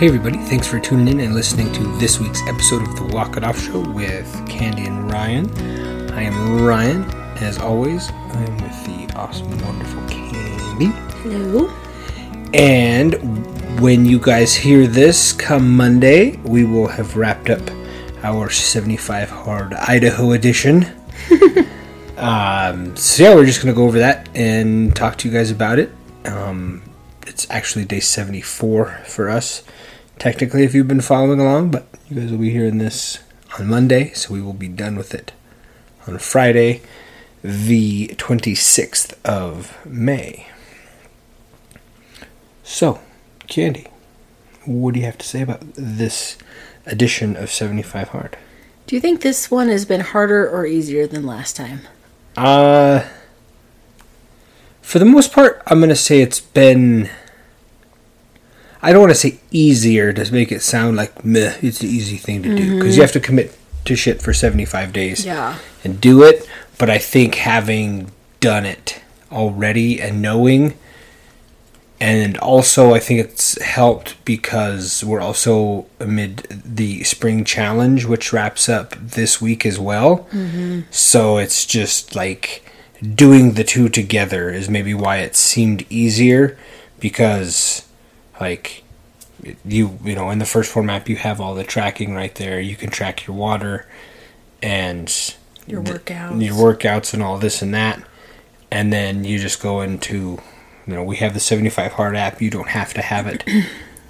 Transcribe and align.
Hey, 0.00 0.06
everybody, 0.06 0.38
thanks 0.38 0.66
for 0.66 0.80
tuning 0.80 1.08
in 1.08 1.20
and 1.20 1.34
listening 1.34 1.70
to 1.74 1.82
this 1.98 2.18
week's 2.18 2.40
episode 2.48 2.80
of 2.80 2.96
The 2.96 3.14
Walk 3.14 3.36
It 3.36 3.44
Off 3.44 3.60
Show 3.60 3.80
with 3.80 4.48
Candy 4.48 4.86
and 4.86 5.12
Ryan. 5.12 6.10
I 6.12 6.22
am 6.22 6.62
Ryan. 6.62 7.04
As 7.42 7.58
always, 7.58 8.10
I 8.10 8.42
am 8.44 8.56
with 8.62 8.86
the 8.86 9.14
awesome, 9.14 9.50
wonderful 9.58 10.00
Candy. 10.08 10.86
Hello. 11.18 11.68
And 12.54 13.12
when 13.78 14.06
you 14.06 14.18
guys 14.18 14.54
hear 14.54 14.86
this 14.86 15.34
come 15.34 15.76
Monday, 15.76 16.38
we 16.44 16.64
will 16.64 16.88
have 16.88 17.18
wrapped 17.18 17.50
up 17.50 17.60
our 18.22 18.48
75 18.48 19.28
Hard 19.28 19.74
Idaho 19.74 20.32
edition. 20.32 20.86
um, 22.16 22.96
so, 22.96 23.22
yeah, 23.22 23.34
we're 23.34 23.44
just 23.44 23.62
going 23.62 23.74
to 23.74 23.78
go 23.78 23.84
over 23.84 23.98
that 23.98 24.30
and 24.34 24.96
talk 24.96 25.18
to 25.18 25.28
you 25.28 25.34
guys 25.34 25.50
about 25.50 25.78
it. 25.78 25.92
Um, 26.24 26.80
it's 27.26 27.46
actually 27.50 27.84
day 27.84 28.00
74 28.00 29.02
for 29.06 29.28
us, 29.28 29.62
technically, 30.20 30.62
if 30.62 30.72
you've 30.74 30.86
been 30.86 31.00
following 31.00 31.40
along, 31.40 31.72
but 31.72 31.86
you 32.08 32.20
guys 32.20 32.30
will 32.30 32.38
be 32.38 32.50
hearing 32.50 32.78
this 32.78 33.18
on 33.58 33.66
Monday, 33.66 34.12
so 34.12 34.32
we 34.32 34.40
will 34.40 34.52
be 34.52 34.68
done 34.68 34.94
with 34.94 35.12
it 35.12 35.32
on 36.06 36.18
Friday, 36.18 36.82
the 37.42 38.08
26th 38.18 39.14
of 39.24 39.84
May. 39.84 40.46
So, 42.62 43.00
Candy, 43.48 43.88
what 44.64 44.94
do 44.94 45.00
you 45.00 45.06
have 45.06 45.18
to 45.18 45.26
say 45.26 45.42
about 45.42 45.60
this 45.74 46.38
edition 46.86 47.34
of 47.34 47.50
75 47.50 48.10
Hard? 48.10 48.36
Do 48.86 48.94
you 48.94 49.00
think 49.00 49.22
this 49.22 49.50
one 49.50 49.68
has 49.68 49.84
been 49.84 50.00
harder 50.00 50.48
or 50.48 50.66
easier 50.66 51.06
than 51.06 51.24
last 51.24 51.56
time? 51.56 51.80
Uh, 52.36 53.06
for 54.82 54.98
the 54.98 55.04
most 55.04 55.32
part, 55.32 55.62
I'm 55.66 55.78
going 55.78 55.90
to 55.90 55.96
say 55.96 56.20
it's 56.20 56.40
been. 56.40 57.08
I 58.82 58.92
don't 58.92 59.00
want 59.00 59.12
to 59.12 59.18
say 59.18 59.38
easier 59.50 60.12
to 60.12 60.32
make 60.32 60.50
it 60.50 60.62
sound 60.62 60.96
like 60.96 61.24
meh, 61.24 61.56
it's 61.60 61.82
an 61.82 61.88
easy 61.88 62.16
thing 62.16 62.42
to 62.42 62.54
do 62.54 62.62
mm-hmm. 62.62 62.78
because 62.78 62.96
you 62.96 63.02
have 63.02 63.12
to 63.12 63.20
commit 63.20 63.56
to 63.84 63.96
shit 63.96 64.22
for 64.22 64.32
75 64.32 64.92
days 64.92 65.24
Yeah. 65.24 65.58
and 65.84 66.00
do 66.00 66.22
it. 66.22 66.48
But 66.78 66.88
I 66.90 66.98
think 66.98 67.34
having 67.34 68.10
done 68.40 68.64
it 68.64 69.02
already 69.30 70.00
and 70.00 70.22
knowing, 70.22 70.74
and 72.00 72.38
also 72.38 72.94
I 72.94 72.98
think 72.98 73.20
it's 73.20 73.60
helped 73.60 74.22
because 74.24 75.04
we're 75.04 75.20
also 75.20 75.86
amid 75.98 76.62
the 76.64 77.04
spring 77.04 77.44
challenge, 77.44 78.06
which 78.06 78.32
wraps 78.32 78.68
up 78.68 78.94
this 78.98 79.40
week 79.42 79.66
as 79.66 79.78
well. 79.78 80.26
Mm-hmm. 80.32 80.80
So 80.90 81.36
it's 81.36 81.66
just 81.66 82.16
like 82.16 82.64
doing 83.14 83.52
the 83.52 83.64
two 83.64 83.90
together 83.90 84.50
is 84.50 84.70
maybe 84.70 84.94
why 84.94 85.18
it 85.18 85.36
seemed 85.36 85.84
easier 85.90 86.56
because 86.98 87.86
like 88.40 88.82
you 89.64 89.98
you 90.04 90.14
know 90.14 90.30
in 90.30 90.38
the 90.38 90.46
First 90.46 90.70
Form 90.72 90.90
app 90.90 91.08
you 91.08 91.16
have 91.16 91.40
all 91.40 91.54
the 91.54 91.64
tracking 91.64 92.14
right 92.14 92.34
there 92.34 92.60
you 92.60 92.76
can 92.76 92.90
track 92.90 93.26
your 93.26 93.36
water 93.36 93.86
and 94.62 95.08
Your 95.66 95.82
th- 95.82 95.98
workouts. 95.98 96.44
your 96.44 96.54
workouts 96.54 97.14
and 97.14 97.22
all 97.22 97.38
this 97.38 97.62
and 97.62 97.72
that 97.74 98.02
and 98.70 98.92
then 98.92 99.24
you 99.24 99.38
just 99.38 99.60
go 99.62 99.80
into 99.80 100.38
you 100.86 100.94
know 100.94 101.02
we 101.02 101.16
have 101.16 101.34
the 101.34 101.40
75 101.40 101.92
hard 101.92 102.16
app 102.16 102.40
you 102.42 102.50
don't 102.50 102.68
have 102.68 102.92
to 102.94 103.02
have 103.02 103.26
it 103.26 103.44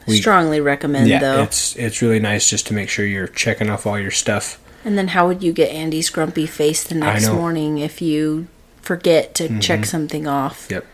We- 0.06 0.16
Strongly 0.20 0.60
recommend 0.60 1.08
yeah 1.08 1.20
though. 1.20 1.42
it's 1.42 1.76
it's 1.76 2.02
really 2.02 2.18
nice 2.20 2.48
just 2.50 2.66
to 2.68 2.74
make 2.74 2.88
sure 2.88 3.04
you're 3.04 3.28
checking 3.28 3.68
off 3.70 3.86
all 3.86 3.98
your 3.98 4.10
stuff 4.10 4.58
And 4.84 4.96
then 4.98 5.08
how 5.08 5.28
would 5.28 5.42
you 5.42 5.52
get 5.52 5.70
Andy's 5.70 6.08
grumpy 6.10 6.46
face 6.46 6.82
the 6.82 6.94
next. 6.94 7.26
Mm-hmm. 7.26 7.36
morning 7.36 7.78
if 7.78 8.00
you 8.02 8.48
forget 8.80 9.34
to 9.34 9.60
check 9.60 9.84
something 9.84 10.26
off? 10.26 10.66
Yep. 10.70 10.86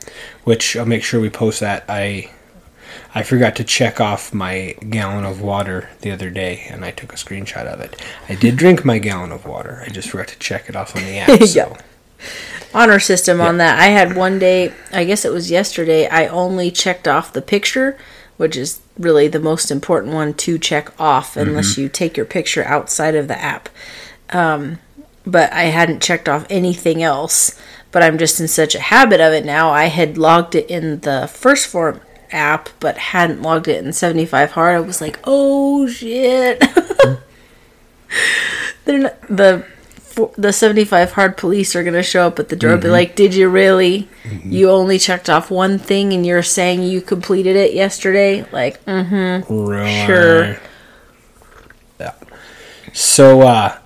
Which 0.42 0.76
I'll 0.76 0.84
make 0.84 1.04
sure 1.04 1.20
we 1.20 1.30
post 1.30 1.60
that. 1.60 1.84
I 1.88 2.30
I 3.14 3.22
forgot 3.22 3.56
to 3.56 3.64
check 3.64 4.00
off 4.00 4.32
my 4.34 4.74
gallon 4.90 5.24
of 5.24 5.40
water 5.40 5.88
the 6.00 6.10
other 6.10 6.30
day, 6.30 6.66
and 6.68 6.84
I 6.84 6.90
took 6.90 7.12
a 7.12 7.16
screenshot 7.16 7.66
of 7.66 7.80
it. 7.80 8.00
I 8.28 8.34
did 8.34 8.56
drink 8.56 8.84
my 8.84 8.98
gallon 8.98 9.32
of 9.32 9.46
water. 9.46 9.82
I 9.86 9.90
just 9.90 10.10
forgot 10.10 10.28
to 10.28 10.38
check 10.38 10.68
it 10.68 10.76
off 10.76 10.94
on 10.96 11.02
the 11.02 11.18
app. 11.18 11.40
So. 11.46 11.76
Yeah. 11.76 11.78
Honor 12.74 12.98
system 12.98 13.40
on 13.40 13.58
that. 13.58 13.78
I 13.78 13.86
had 13.86 14.16
one 14.16 14.38
day, 14.38 14.72
I 14.92 15.04
guess 15.04 15.24
it 15.24 15.32
was 15.32 15.50
yesterday, 15.50 16.06
I 16.08 16.26
only 16.26 16.70
checked 16.70 17.06
off 17.08 17.32
the 17.32 17.40
picture, 17.42 17.96
which 18.36 18.56
is 18.56 18.80
really 18.98 19.28
the 19.28 19.38
most 19.40 19.70
important 19.70 20.12
one 20.14 20.34
to 20.34 20.58
check 20.58 20.98
off 21.00 21.36
unless 21.36 21.72
Mm-hmm. 21.72 21.80
you 21.82 21.88
take 21.88 22.16
your 22.16 22.26
picture 22.26 22.64
outside 22.64 23.14
of 23.14 23.28
the 23.28 23.38
app. 23.38 23.68
Um, 24.30 24.78
but 25.26 25.52
I 25.52 25.64
hadn't 25.64 26.02
checked 26.02 26.28
off 26.28 26.46
anything 26.50 27.02
else. 27.02 27.58
But 27.92 28.02
I'm 28.02 28.18
just 28.18 28.40
in 28.40 28.48
such 28.48 28.74
a 28.74 28.80
habit 28.80 29.20
of 29.20 29.32
it 29.32 29.44
now. 29.46 29.70
I 29.70 29.84
had 29.86 30.18
logged 30.18 30.54
it 30.54 30.68
in 30.68 31.00
the 31.00 31.30
first 31.32 31.66
form 31.66 32.00
app, 32.32 32.68
but 32.80 32.96
hadn't 32.98 33.42
logged 33.42 33.68
it 33.68 33.84
in 33.84 33.92
75 33.92 34.52
hard. 34.52 34.76
I 34.76 34.80
was 34.80 35.00
like, 35.00 35.18
oh 35.24 35.86
shit. 35.86 36.60
They're 38.84 38.98
not, 38.98 39.20
the 39.28 39.64
the 40.38 40.52
75 40.52 41.12
hard 41.12 41.36
police 41.36 41.76
are 41.76 41.82
going 41.82 41.94
to 41.94 42.02
show 42.02 42.26
up 42.26 42.38
at 42.38 42.48
the 42.48 42.56
door 42.56 42.72
and 42.72 42.82
be 42.82 42.88
like, 42.88 43.16
Did 43.16 43.34
you 43.34 43.48
really? 43.50 44.08
You 44.44 44.70
only 44.70 44.98
checked 44.98 45.28
off 45.28 45.50
one 45.50 45.78
thing 45.78 46.12
and 46.14 46.24
you're 46.24 46.42
saying 46.42 46.82
you 46.82 47.02
completed 47.02 47.54
it 47.56 47.74
yesterday? 47.74 48.46
Like, 48.50 48.82
mm, 48.86 49.44
Right. 49.48 50.06
Sure. 50.06 50.56
Yeah. 52.00 52.14
So, 52.94 53.42
uh, 53.42 53.78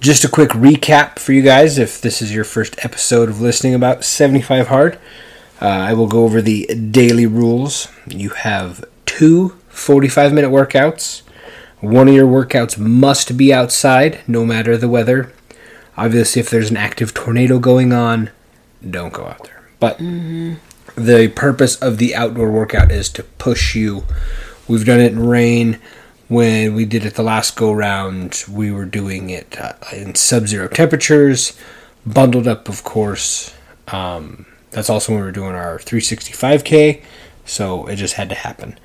just 0.00 0.24
a 0.24 0.28
quick 0.28 0.50
recap 0.50 1.18
for 1.18 1.32
you 1.32 1.42
guys 1.42 1.78
if 1.78 2.00
this 2.00 2.20
is 2.20 2.34
your 2.34 2.44
first 2.44 2.84
episode 2.84 3.28
of 3.28 3.40
listening 3.40 3.74
about 3.74 4.04
75 4.04 4.66
Hard. 4.68 4.98
Uh, 5.60 5.66
I 5.66 5.94
will 5.94 6.08
go 6.08 6.24
over 6.24 6.42
the 6.42 6.66
daily 6.66 7.26
rules. 7.26 7.88
You 8.06 8.30
have 8.30 8.84
two 9.06 9.50
45 9.68 10.32
minute 10.32 10.50
workouts. 10.50 11.22
One 11.80 12.08
of 12.08 12.14
your 12.14 12.26
workouts 12.26 12.78
must 12.78 13.36
be 13.36 13.52
outside, 13.52 14.20
no 14.26 14.44
matter 14.44 14.76
the 14.76 14.88
weather. 14.88 15.32
Obviously, 15.96 16.40
if 16.40 16.50
there's 16.50 16.70
an 16.70 16.76
active 16.76 17.14
tornado 17.14 17.58
going 17.58 17.92
on, 17.92 18.30
don't 18.88 19.12
go 19.12 19.26
out 19.26 19.44
there. 19.44 19.68
But 19.78 19.98
the 19.98 21.28
purpose 21.34 21.76
of 21.76 21.98
the 21.98 22.14
outdoor 22.14 22.50
workout 22.50 22.90
is 22.90 23.08
to 23.10 23.22
push 23.22 23.74
you. 23.74 24.04
We've 24.68 24.84
done 24.84 25.00
it 25.00 25.12
in 25.12 25.26
rain. 25.26 25.78
When 26.28 26.74
we 26.74 26.84
did 26.86 27.04
it 27.04 27.14
the 27.14 27.22
last 27.22 27.56
go 27.56 27.72
round, 27.72 28.44
we 28.50 28.72
were 28.72 28.84
doing 28.84 29.30
it 29.30 29.58
uh, 29.60 29.74
in 29.92 30.16
sub 30.16 30.48
zero 30.48 30.66
temperatures, 30.66 31.56
bundled 32.04 32.48
up, 32.48 32.68
of 32.68 32.82
course. 32.82 33.54
Um, 33.88 34.46
that's 34.76 34.90
also 34.90 35.12
when 35.12 35.22
we 35.22 35.26
were 35.26 35.32
doing 35.32 35.54
our 35.54 35.78
365k, 35.78 37.02
so 37.46 37.86
it 37.86 37.96
just 37.96 38.12
had 38.12 38.28
to 38.28 38.34
happen. 38.34 38.78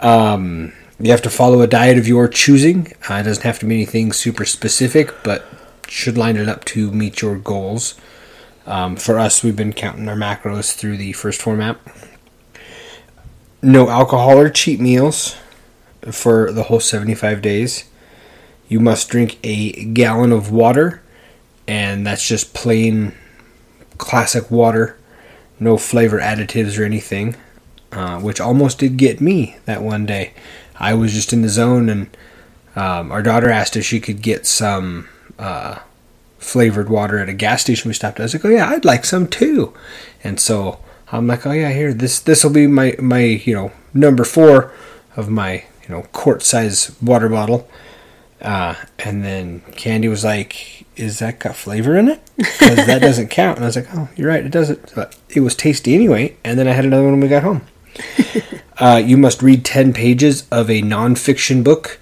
Um, 0.00 0.72
you 0.98 1.10
have 1.10 1.20
to 1.20 1.28
follow 1.28 1.60
a 1.60 1.66
diet 1.66 1.98
of 1.98 2.08
your 2.08 2.28
choosing. 2.28 2.94
Uh, 3.10 3.16
it 3.16 3.24
doesn't 3.24 3.42
have 3.42 3.58
to 3.58 3.66
be 3.66 3.74
anything 3.74 4.10
super 4.14 4.46
specific, 4.46 5.12
but 5.22 5.44
should 5.86 6.16
line 6.16 6.38
it 6.38 6.48
up 6.48 6.64
to 6.64 6.90
meet 6.92 7.20
your 7.20 7.36
goals. 7.36 7.94
Um, 8.64 8.96
for 8.96 9.18
us, 9.18 9.44
we've 9.44 9.54
been 9.54 9.74
counting 9.74 10.08
our 10.08 10.16
macros 10.16 10.74
through 10.74 10.96
the 10.96 11.12
First 11.12 11.42
Form 11.42 11.60
app. 11.60 11.78
No 13.60 13.90
alcohol 13.90 14.38
or 14.38 14.48
cheat 14.48 14.80
meals 14.80 15.36
for 16.10 16.50
the 16.50 16.62
whole 16.64 16.80
75 16.80 17.42
days. 17.42 17.84
You 18.66 18.80
must 18.80 19.10
drink 19.10 19.36
a 19.44 19.84
gallon 19.84 20.32
of 20.32 20.50
water, 20.50 21.02
and 21.66 22.06
that's 22.06 22.26
just 22.26 22.54
plain 22.54 23.12
classic 23.98 24.50
water, 24.50 24.96
no 25.60 25.76
flavor 25.76 26.18
additives 26.18 26.78
or 26.78 26.84
anything, 26.84 27.36
uh, 27.92 28.20
which 28.20 28.40
almost 28.40 28.78
did 28.78 28.96
get 28.96 29.20
me 29.20 29.56
that 29.64 29.82
one 29.82 30.06
day. 30.06 30.32
I 30.76 30.94
was 30.94 31.12
just 31.12 31.32
in 31.32 31.42
the 31.42 31.48
zone, 31.48 31.88
and 31.88 32.16
um, 32.76 33.10
our 33.10 33.22
daughter 33.22 33.50
asked 33.50 33.76
if 33.76 33.84
she 33.84 34.00
could 34.00 34.22
get 34.22 34.46
some 34.46 35.08
uh, 35.38 35.78
flavored 36.38 36.88
water 36.88 37.18
at 37.18 37.28
a 37.28 37.32
gas 37.32 37.62
station 37.62 37.88
we 37.88 37.94
stopped 37.94 38.18
at. 38.18 38.22
I 38.22 38.24
was 38.24 38.34
like, 38.34 38.44
"Oh 38.44 38.50
yeah, 38.50 38.68
I'd 38.70 38.84
like 38.84 39.04
some 39.04 39.26
too," 39.26 39.74
and 40.22 40.38
so 40.38 40.80
I'm 41.10 41.26
like, 41.26 41.46
"Oh 41.46 41.52
yeah, 41.52 41.70
here 41.70 41.92
this 41.92 42.20
this 42.20 42.44
will 42.44 42.52
be 42.52 42.66
my 42.66 42.94
my 42.98 43.20
you 43.20 43.54
know 43.54 43.72
number 43.92 44.24
four 44.24 44.72
of 45.16 45.28
my 45.28 45.64
you 45.82 45.88
know 45.88 46.02
quart 46.12 46.42
size 46.42 46.94
water 47.02 47.28
bottle." 47.28 47.68
Uh, 48.40 48.74
and 49.00 49.24
then 49.24 49.60
Candy 49.76 50.08
was 50.08 50.24
like, 50.24 50.86
"Is 50.96 51.18
that 51.18 51.40
got 51.40 51.56
flavor 51.56 51.96
in 51.96 52.08
it? 52.08 52.20
Because 52.36 52.86
that 52.86 53.00
doesn't 53.00 53.28
count." 53.28 53.56
And 53.56 53.64
I 53.64 53.68
was 53.68 53.76
like, 53.76 53.88
"Oh, 53.92 54.08
you're 54.16 54.28
right, 54.28 54.44
it 54.44 54.52
doesn't." 54.52 54.94
But 54.94 55.16
it 55.28 55.40
was 55.40 55.54
tasty 55.54 55.94
anyway. 55.94 56.36
And 56.44 56.58
then 56.58 56.68
I 56.68 56.72
had 56.72 56.84
another 56.84 57.02
one 57.02 57.12
when 57.12 57.20
we 57.20 57.28
got 57.28 57.42
home. 57.42 57.62
uh, 58.78 59.02
you 59.04 59.16
must 59.16 59.42
read 59.42 59.64
ten 59.64 59.92
pages 59.92 60.46
of 60.50 60.70
a 60.70 60.82
nonfiction 60.82 61.64
book. 61.64 61.98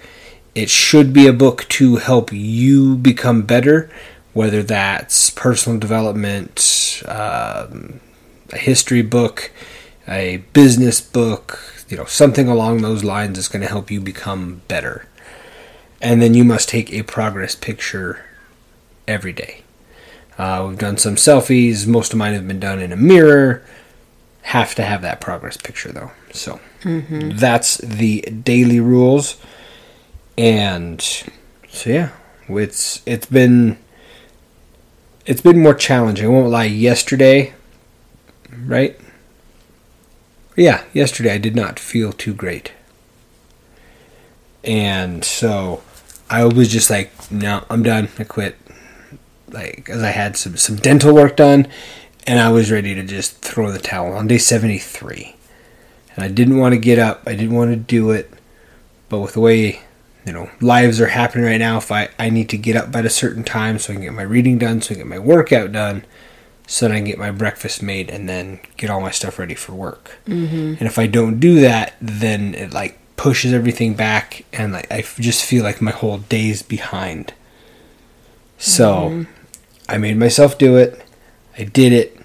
It 0.53 0.69
should 0.69 1.13
be 1.13 1.27
a 1.27 1.33
book 1.33 1.67
to 1.69 1.97
help 1.97 2.31
you 2.31 2.95
become 2.97 3.43
better, 3.43 3.89
whether 4.33 4.63
that's 4.63 5.29
personal 5.31 5.79
development, 5.79 7.03
um, 7.07 7.99
a 8.51 8.57
history 8.57 9.01
book, 9.01 9.51
a 10.07 10.37
business 10.53 11.01
book, 11.01 11.77
you 11.89 11.97
know, 11.97 12.05
something 12.05 12.47
along 12.47 12.81
those 12.81 13.03
lines 13.03 13.37
is 13.37 13.47
going 13.47 13.61
to 13.61 13.67
help 13.67 13.91
you 13.91 14.01
become 14.01 14.61
better. 14.67 15.06
And 16.07 16.21
then 16.21 16.33
you 16.33 16.45
must 16.45 16.69
take 16.69 16.93
a 16.93 17.03
progress 17.03 17.53
picture 17.53 18.23
every 19.09 19.33
day. 19.33 19.63
Uh, 20.37 20.65
we've 20.69 20.77
done 20.77 20.95
some 20.97 21.15
selfies. 21.15 21.85
Most 21.85 22.13
of 22.13 22.17
mine 22.17 22.33
have 22.33 22.47
been 22.47 22.61
done 22.61 22.79
in 22.79 22.93
a 22.93 22.95
mirror. 22.95 23.61
have 24.43 24.73
to 24.75 24.83
have 24.83 25.01
that 25.01 25.19
progress 25.19 25.57
picture 25.57 25.91
though. 25.91 26.11
So 26.31 26.61
that's 26.83 27.77
the 27.79 28.21
daily 28.21 28.79
rules, 28.79 29.35
and 30.37 31.01
so 31.01 31.89
yeah, 31.89 32.09
it's 32.47 33.01
it's 33.05 33.25
been 33.25 33.77
it's 35.25 35.41
been 35.41 35.61
more 35.61 35.73
challenging. 35.73 36.25
I 36.25 36.29
won't 36.29 36.49
lie. 36.49 36.63
Yesterday, 36.63 37.53
right? 38.65 38.97
Yeah, 40.55 40.83
yesterday 40.93 41.33
I 41.33 41.37
did 41.37 41.55
not 41.55 41.79
feel 41.79 42.13
too 42.13 42.33
great, 42.33 42.71
and 44.63 45.25
so 45.25 45.81
I 46.29 46.45
was 46.45 46.69
just 46.69 46.89
like, 46.89 47.11
no, 47.31 47.63
I'm 47.69 47.83
done. 47.83 48.09
I 48.19 48.23
quit. 48.23 48.57
Like, 49.49 49.85
cause 49.85 50.03
I 50.03 50.09
had 50.09 50.35
some 50.35 50.57
some 50.57 50.75
dental 50.75 51.15
work 51.15 51.37
done, 51.37 51.67
and 52.25 52.39
I 52.39 52.49
was 52.49 52.69
ready 52.69 52.93
to 52.95 53.03
just 53.03 53.41
throw 53.41 53.71
the 53.71 53.79
towel 53.79 54.13
on 54.13 54.27
day 54.27 54.37
73. 54.37 55.35
And 56.15 56.25
I 56.25 56.27
didn't 56.27 56.57
want 56.57 56.73
to 56.73 56.79
get 56.79 56.99
up. 56.99 57.23
I 57.25 57.35
didn't 57.35 57.55
want 57.55 57.71
to 57.71 57.77
do 57.77 58.11
it. 58.11 58.29
But 59.07 59.19
with 59.19 59.33
the 59.33 59.39
way, 59.39 59.81
you 60.25 60.33
know, 60.33 60.49
lives 60.59 60.99
are 60.99 61.07
happening 61.07 61.45
right 61.45 61.59
now, 61.59 61.77
if 61.77 61.91
I, 61.91 62.09
I 62.19 62.29
need 62.29 62.49
to 62.49 62.57
get 62.57 62.75
up 62.75 62.93
at 62.93 63.05
a 63.05 63.09
certain 63.09 63.45
time 63.45 63.79
so 63.79 63.93
I 63.93 63.95
can 63.95 64.03
get 64.03 64.13
my 64.13 64.23
reading 64.23 64.57
done, 64.57 64.81
so 64.81 64.87
I 64.87 64.97
can 64.97 65.03
get 65.03 65.07
my 65.07 65.19
workout 65.19 65.71
done, 65.71 66.03
so 66.65 66.87
that 66.87 66.93
I 66.93 66.97
can 66.97 67.05
get 67.05 67.17
my 67.17 67.31
breakfast 67.31 67.81
made 67.81 68.09
and 68.09 68.27
then 68.27 68.59
get 68.75 68.89
all 68.89 68.99
my 68.99 69.11
stuff 69.11 69.39
ready 69.39 69.55
for 69.55 69.73
work. 69.73 70.17
Mm-hmm. 70.27 70.73
And 70.79 70.81
if 70.81 70.99
I 70.99 71.07
don't 71.07 71.39
do 71.39 71.61
that, 71.61 71.93
then 72.01 72.53
it 72.55 72.73
like 72.73 72.99
pushes 73.17 73.51
everything 73.51 73.95
back 73.95 74.45
and 74.53 74.71
like 74.71 74.89
I 74.91 75.01
just 75.01 75.43
feel 75.43 75.63
like 75.63 75.81
my 75.81 75.91
whole 75.91 76.19
day's 76.19 76.61
behind. 76.61 77.33
So 78.57 79.25
I 79.89 79.97
made 79.97 80.17
myself 80.17 80.57
do 80.57 80.77
it. 80.77 81.03
I 81.57 81.65
did 81.65 81.91
it. 81.91 82.17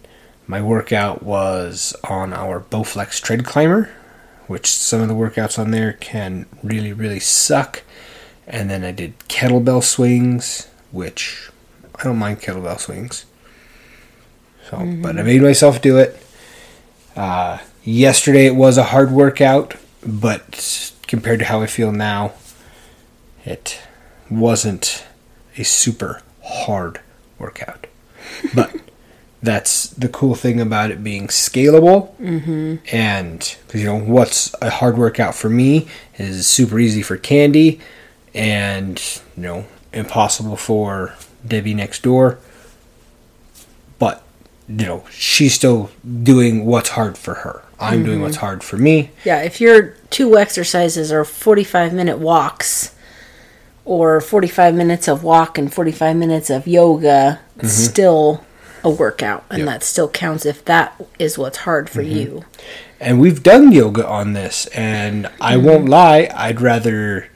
My 0.46 0.60
workout 0.62 1.22
was 1.22 1.96
on 2.04 2.32
our 2.32 2.60
Bowflex 2.60 3.20
tread 3.20 3.44
climber, 3.44 3.90
which 4.46 4.66
some 4.66 5.00
of 5.00 5.08
the 5.08 5.14
workouts 5.14 5.58
on 5.58 5.70
there 5.70 5.94
can 5.94 6.46
really, 6.62 6.92
really 6.92 7.20
suck. 7.20 7.82
And 8.46 8.68
then 8.68 8.84
I 8.84 8.90
did 8.90 9.18
kettlebell 9.28 9.82
swings, 9.82 10.68
which 10.90 11.50
I 11.94 12.04
don't 12.04 12.18
mind 12.18 12.40
kettlebell 12.40 12.80
swings. 12.80 13.24
So, 14.68 14.78
but 15.00 15.18
I 15.18 15.22
made 15.22 15.42
myself 15.42 15.80
do 15.80 15.98
it. 15.98 16.20
Uh, 17.14 17.58
yesterday 17.84 18.46
it 18.46 18.56
was 18.56 18.78
a 18.78 18.84
hard 18.84 19.10
workout, 19.12 19.76
but 20.06 20.92
compared 21.06 21.38
to 21.40 21.44
how 21.46 21.62
I 21.62 21.66
feel 21.66 21.92
now, 21.92 22.32
it 23.44 23.80
wasn't 24.30 25.04
a 25.56 25.64
super 25.64 26.22
hard 26.42 27.00
workout. 27.38 27.86
But 28.54 28.74
that's 29.42 29.88
the 29.88 30.08
cool 30.08 30.34
thing 30.34 30.60
about 30.60 30.90
it 30.90 31.02
being 31.02 31.26
scalable. 31.26 32.14
Mm-hmm. 32.16 32.76
And 32.94 33.56
you 33.74 33.84
know 33.84 33.98
what's 33.98 34.54
a 34.62 34.70
hard 34.70 34.96
workout 34.96 35.34
for 35.34 35.48
me 35.48 35.88
is 36.16 36.46
super 36.46 36.78
easy 36.78 37.02
for 37.02 37.16
Candy, 37.16 37.80
and 38.34 39.00
you 39.36 39.42
know 39.42 39.64
impossible 39.92 40.56
for 40.56 41.14
Debbie 41.46 41.74
next 41.74 42.02
door. 42.02 42.38
But 43.98 44.22
you 44.68 44.86
know 44.86 45.04
she's 45.10 45.54
still 45.54 45.90
doing 46.22 46.64
what's 46.64 46.90
hard 46.90 47.18
for 47.18 47.34
her. 47.34 47.62
I'm 47.82 48.04
doing 48.04 48.16
mm-hmm. 48.16 48.24
what's 48.24 48.36
hard 48.36 48.62
for 48.62 48.76
me. 48.76 49.10
Yeah, 49.24 49.42
if 49.42 49.60
your 49.60 49.94
two 50.10 50.36
exercises 50.38 51.12
are 51.12 51.24
45 51.24 51.92
minute 51.92 52.18
walks 52.18 52.94
or 53.84 54.20
45 54.20 54.74
minutes 54.74 55.08
of 55.08 55.24
walk 55.24 55.58
and 55.58 55.72
45 55.72 56.16
minutes 56.16 56.50
of 56.50 56.66
yoga, 56.66 57.40
it's 57.56 57.74
mm-hmm. 57.74 57.92
still 57.92 58.44
a 58.84 58.90
workout 58.90 59.44
and 59.50 59.60
Yep. 59.60 59.66
that 59.66 59.82
still 59.82 60.08
counts 60.08 60.44
if 60.44 60.64
that 60.64 61.00
is 61.18 61.38
what's 61.38 61.58
hard 61.58 61.88
for 61.88 62.02
mm-hmm. 62.02 62.18
you. 62.18 62.44
and 63.00 63.20
we've 63.20 63.42
done 63.42 63.72
yoga 63.72 64.06
on 64.06 64.32
this 64.32 64.66
and 64.66 65.28
i 65.40 65.56
won't 65.56 65.88
lie 65.88 66.28
i'd 66.34 66.60
rather 66.60 67.28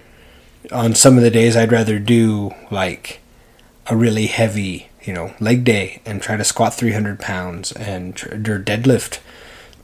on 0.72 0.94
some 0.94 1.16
of 1.16 1.22
the 1.22 1.30
days 1.30 1.56
i'd 1.56 1.72
rather 1.72 1.98
do 1.98 2.52
like 2.70 3.20
a 3.86 3.96
really 3.96 4.26
heavy 4.26 4.88
you 5.02 5.12
know 5.12 5.34
leg 5.38 5.64
day 5.64 6.00
and 6.04 6.20
try 6.20 6.36
to 6.36 6.44
squat 6.44 6.74
300 6.74 7.20
pounds 7.20 7.72
and 7.72 8.16
tr- 8.16 8.34
or 8.34 8.58
deadlift 8.58 9.20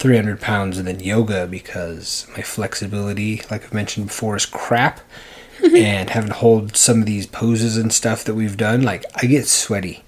300 0.02 0.40
pounds 0.40 0.82
than 0.82 1.00
yoga 1.00 1.46
because 1.46 2.26
my 2.36 2.42
flexibility 2.42 3.40
like 3.50 3.62
i've 3.62 3.74
mentioned 3.74 4.08
before 4.08 4.36
is 4.36 4.46
crap 4.46 5.00
and 5.76 6.10
having 6.10 6.30
to 6.30 6.36
hold 6.36 6.76
some 6.76 7.00
of 7.00 7.06
these 7.06 7.26
poses 7.26 7.76
and 7.76 7.92
stuff 7.92 8.24
that 8.24 8.34
we've 8.34 8.56
done 8.56 8.82
like 8.82 9.04
i 9.16 9.26
get 9.26 9.46
sweaty 9.46 10.02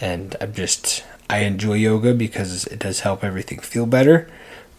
and 0.00 0.36
i'm 0.40 0.52
just 0.52 1.04
i 1.30 1.38
enjoy 1.38 1.74
yoga 1.74 2.12
because 2.12 2.66
it 2.66 2.78
does 2.78 3.00
help 3.00 3.24
everything 3.24 3.58
feel 3.58 3.86
better 3.86 4.28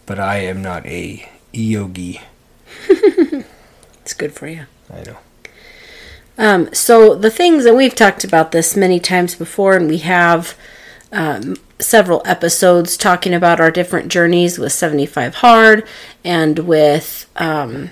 but 0.06 0.18
I 0.18 0.36
am 0.38 0.62
not 0.62 0.86
a 0.86 1.28
yogi. 1.52 2.20
It's 4.02 4.12
good 4.12 4.34
for 4.34 4.46
you. 4.46 4.66
I 4.92 5.02
know. 5.02 5.16
Um, 6.36 6.74
so 6.74 7.14
the 7.14 7.30
things, 7.30 7.64
that 7.64 7.74
we've 7.74 7.94
talked 7.94 8.22
about 8.22 8.52
this 8.52 8.76
many 8.76 9.00
times 9.00 9.34
before, 9.34 9.76
and 9.76 9.88
we 9.88 9.96
have 9.96 10.58
um, 11.10 11.56
several 11.84 12.22
episodes 12.24 12.96
talking 12.96 13.34
about 13.34 13.60
our 13.60 13.70
different 13.70 14.08
journeys 14.08 14.58
with 14.58 14.72
75 14.72 15.36
Hard 15.36 15.86
and 16.24 16.60
with 16.60 17.30
um, 17.36 17.90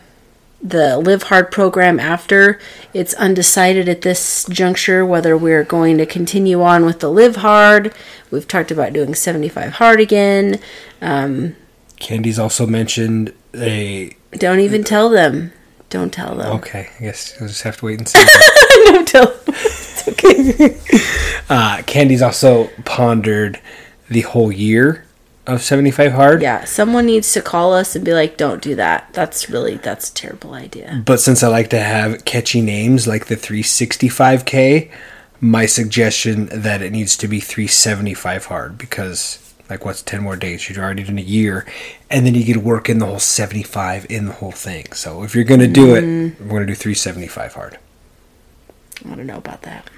the 0.62 0.98
Live 0.98 1.24
Hard 1.24 1.50
program 1.50 2.00
after. 2.00 2.58
It's 2.94 3.14
undecided 3.14 3.88
at 3.88 4.02
this 4.02 4.46
juncture 4.48 5.04
whether 5.04 5.36
we're 5.36 5.64
going 5.64 5.98
to 5.98 6.06
continue 6.06 6.62
on 6.62 6.84
with 6.84 7.00
the 7.00 7.10
Live 7.10 7.36
Hard. 7.36 7.94
We've 8.30 8.48
talked 8.48 8.70
about 8.70 8.92
doing 8.92 9.14
75 9.14 9.72
Hard 9.72 10.00
again. 10.00 10.60
Candy's 12.02 12.38
also 12.38 12.66
mentioned 12.66 13.32
a. 13.54 14.16
Don't 14.32 14.60
even 14.60 14.82
tell 14.84 15.08
them. 15.08 15.52
Don't 15.88 16.12
tell 16.12 16.34
them. 16.34 16.56
Okay, 16.56 16.88
I 16.98 17.02
guess 17.02 17.36
you'll 17.38 17.48
just 17.48 17.62
have 17.62 17.76
to 17.76 17.84
wait 17.84 17.98
and 17.98 18.08
see. 18.08 18.18
Don't 18.86 19.06
tell 19.06 19.26
them. 19.26 19.42
It's 19.48 20.08
okay. 20.08 20.78
uh, 21.50 21.82
Candy's 21.86 22.22
also 22.22 22.68
pondered 22.84 23.60
the 24.12 24.22
whole 24.22 24.52
year 24.52 25.04
of 25.46 25.62
75 25.62 26.12
hard. 26.12 26.42
Yeah, 26.42 26.64
someone 26.64 27.06
needs 27.06 27.32
to 27.32 27.42
call 27.42 27.74
us 27.74 27.96
and 27.96 28.04
be 28.04 28.12
like, 28.14 28.36
"Don't 28.36 28.62
do 28.62 28.74
that. 28.76 29.08
That's 29.12 29.50
really 29.50 29.76
that's 29.76 30.10
a 30.10 30.14
terrible 30.14 30.54
idea." 30.54 31.02
But 31.04 31.20
since 31.20 31.42
I 31.42 31.48
like 31.48 31.70
to 31.70 31.80
have 31.80 32.24
catchy 32.24 32.60
names 32.60 33.08
like 33.08 33.26
the 33.26 33.36
365K, 33.36 34.90
my 35.40 35.66
suggestion 35.66 36.46
that 36.52 36.82
it 36.82 36.92
needs 36.92 37.16
to 37.16 37.26
be 37.26 37.40
375 37.40 38.46
hard 38.46 38.78
because 38.78 39.54
like 39.68 39.84
what's 39.84 40.02
10 40.02 40.22
more 40.22 40.36
days 40.36 40.68
you've 40.68 40.78
already 40.78 41.02
done 41.02 41.18
a 41.18 41.22
year 41.22 41.66
and 42.10 42.24
then 42.24 42.34
you 42.34 42.44
get 42.44 42.54
to 42.54 42.60
work 42.60 42.88
in 42.88 42.98
the 42.98 43.06
whole 43.06 43.18
75 43.18 44.06
in 44.08 44.26
the 44.26 44.32
whole 44.34 44.52
thing 44.52 44.92
so 44.92 45.24
if 45.24 45.34
you're 45.34 45.44
going 45.44 45.60
to 45.60 45.66
do 45.66 45.96
it 45.96 46.04
mm. 46.04 46.40
we're 46.40 46.48
going 46.48 46.66
to 46.66 46.66
do 46.66 46.74
375 46.74 47.54
hard 47.54 47.78
I 49.04 49.16
don't 49.16 49.26
know 49.26 49.38
about 49.38 49.62
that. 49.62 49.90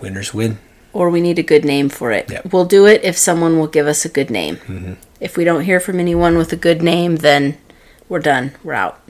winners 0.00 0.32
win 0.32 0.58
Or 0.98 1.10
we 1.10 1.20
need 1.20 1.38
a 1.38 1.44
good 1.44 1.64
name 1.64 1.88
for 1.88 2.10
it. 2.10 2.28
Yep. 2.28 2.52
We'll 2.52 2.64
do 2.64 2.84
it 2.86 3.04
if 3.04 3.16
someone 3.16 3.56
will 3.58 3.68
give 3.68 3.86
us 3.86 4.04
a 4.04 4.08
good 4.08 4.30
name. 4.30 4.96
If 5.20 5.36
we 5.36 5.44
don't 5.44 5.62
hear 5.62 5.78
from 5.78 6.00
anyone 6.00 6.36
with 6.36 6.52
a 6.52 6.56
good 6.56 6.82
name, 6.82 7.16
then 7.16 7.56
we're 8.08 8.18
done. 8.32 8.50
We're 8.64 8.72
out. 8.74 9.00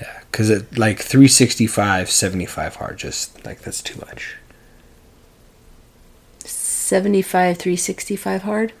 Yeah, 0.00 0.20
because 0.30 0.50
it 0.50 0.76
like 0.76 0.98
365 1.00 2.10
75 2.10 2.76
hard 2.76 2.98
just 2.98 3.44
like 3.46 3.60
that's 3.62 3.80
too 3.80 3.98
much 4.00 4.36
75 6.44 7.56
365 7.56 8.42
hard. 8.42 8.72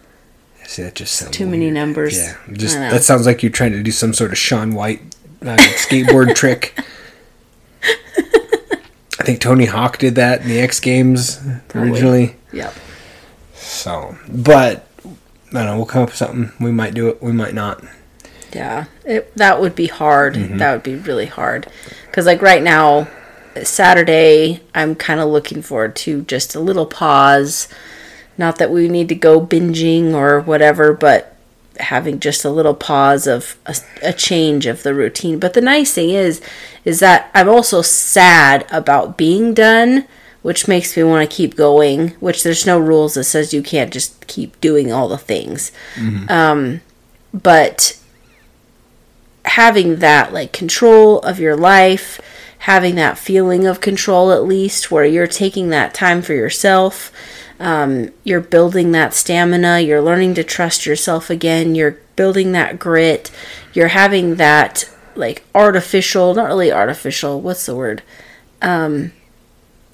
see 0.66 0.82
that 0.82 0.94
just 0.94 1.14
sounds 1.14 1.36
Too 1.36 1.46
many 1.46 1.66
weird. 1.66 1.74
numbers. 1.74 2.18
yeah 2.18 2.36
just 2.52 2.76
that 2.76 3.02
sounds 3.02 3.24
like 3.26 3.42
you're 3.42 3.52
trying 3.52 3.72
to 3.72 3.82
do 3.82 3.90
some 3.90 4.12
sort 4.12 4.30
of 4.32 4.38
Shaun 4.38 4.74
White 4.74 5.00
uh, 5.42 5.56
skateboard 5.84 6.34
trick 6.34 6.78
i 9.20 9.22
think 9.24 9.40
tony 9.40 9.66
hawk 9.66 9.98
did 9.98 10.14
that 10.16 10.42
in 10.42 10.48
the 10.48 10.58
x 10.60 10.80
games 10.80 11.40
Probably. 11.68 11.90
originally 11.90 12.36
Yep. 12.52 12.74
so 13.54 14.16
but 14.28 14.86
i 15.04 15.08
don't 15.52 15.66
know 15.66 15.76
we'll 15.76 15.86
come 15.86 16.02
up 16.02 16.08
with 16.10 16.16
something 16.16 16.52
we 16.60 16.70
might 16.72 16.94
do 16.94 17.08
it 17.08 17.22
we 17.22 17.32
might 17.32 17.54
not 17.54 17.82
Yeah, 18.52 18.84
it, 19.04 19.34
that 19.36 19.60
would 19.60 19.74
be 19.74 19.88
hard. 19.88 20.34
Mm-hmm. 20.34 20.58
That 20.58 20.72
would 20.72 20.84
be 20.84 20.94
really 20.94 21.26
hard. 21.26 21.66
Because, 22.06 22.24
like, 22.24 22.40
right 22.40 22.62
now, 22.62 23.08
Saturday, 23.64 24.60
I'm 24.72 24.94
kind 24.94 25.18
of 25.18 25.28
looking 25.28 25.60
forward 25.60 25.96
to 26.06 26.22
just 26.22 26.54
a 26.54 26.60
little 26.60 26.86
pause. 26.86 27.66
Not 28.38 28.58
that 28.58 28.70
we 28.70 28.88
need 28.88 29.08
to 29.08 29.16
go 29.16 29.44
binging 29.44 30.14
or 30.14 30.38
whatever, 30.40 30.92
but 30.92 31.33
having 31.80 32.20
just 32.20 32.44
a 32.44 32.50
little 32.50 32.74
pause 32.74 33.26
of 33.26 33.56
a, 33.66 33.74
a 34.02 34.12
change 34.12 34.66
of 34.66 34.82
the 34.82 34.94
routine. 34.94 35.38
But 35.38 35.54
the 35.54 35.60
nice 35.60 35.94
thing 35.94 36.10
is, 36.10 36.40
is 36.84 37.00
that 37.00 37.30
I'm 37.34 37.48
also 37.48 37.82
sad 37.82 38.66
about 38.70 39.16
being 39.16 39.54
done, 39.54 40.06
which 40.42 40.68
makes 40.68 40.96
me 40.96 41.02
want 41.02 41.28
to 41.28 41.36
keep 41.36 41.56
going. 41.56 42.10
Which 42.20 42.42
there's 42.42 42.66
no 42.66 42.78
rules 42.78 43.14
that 43.14 43.24
says 43.24 43.54
you 43.54 43.62
can't 43.62 43.92
just 43.92 44.26
keep 44.26 44.60
doing 44.60 44.92
all 44.92 45.08
the 45.08 45.18
things. 45.18 45.72
Um, 46.30 46.80
but 47.32 47.98
having 49.44 49.96
that 49.96 50.32
like 50.32 50.52
control 50.52 51.20
of 51.20 51.38
your 51.38 51.56
life, 51.56 52.20
having 52.58 52.94
that 52.94 53.18
feeling 53.18 53.66
of 53.66 53.80
control 53.80 54.32
at 54.32 54.44
least, 54.44 54.90
where 54.90 55.04
you're 55.04 55.26
taking 55.26 55.68
that 55.70 55.92
time 55.94 56.22
for 56.22 56.32
yourself, 56.32 57.12
Um, 57.60 58.10
you're 58.24 58.40
building 58.40 58.92
that 58.92 59.14
stamina. 59.14 59.80
You're 59.80 60.02
learning 60.02 60.34
to 60.34 60.44
trust 60.44 60.86
yourself 60.86 61.30
again. 61.30 61.74
You're 61.74 61.98
building 62.16 62.52
that 62.52 62.78
grit. 62.78 63.30
You're 63.72 63.88
having 63.88 64.36
that 64.36 64.90
like 65.14 65.44
artificial, 65.54 66.34
not 66.34 66.48
really 66.48 66.72
artificial. 66.72 67.40
What's 67.40 67.66
the 67.66 67.76
word? 67.76 68.02
Um, 68.60 69.12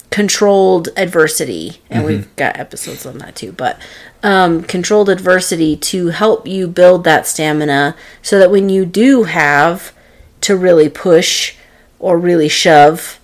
controlled 0.09 0.89
adversity, 0.97 1.81
and 1.89 2.05
we've 2.05 2.35
got 2.35 2.57
episodes 2.57 3.05
on 3.05 3.19
that 3.19 3.35
too. 3.35 3.51
But 3.51 3.79
um, 4.23 4.63
controlled 4.63 5.09
adversity 5.09 5.75
to 5.77 6.07
help 6.07 6.47
you 6.47 6.67
build 6.67 7.03
that 7.03 7.27
stamina, 7.27 7.95
so 8.21 8.39
that 8.39 8.51
when 8.51 8.69
you 8.69 8.85
do 8.85 9.23
have 9.23 9.93
to 10.41 10.57
really 10.57 10.89
push 10.89 11.55
or 11.99 12.17
really 12.17 12.49
shove, 12.49 13.19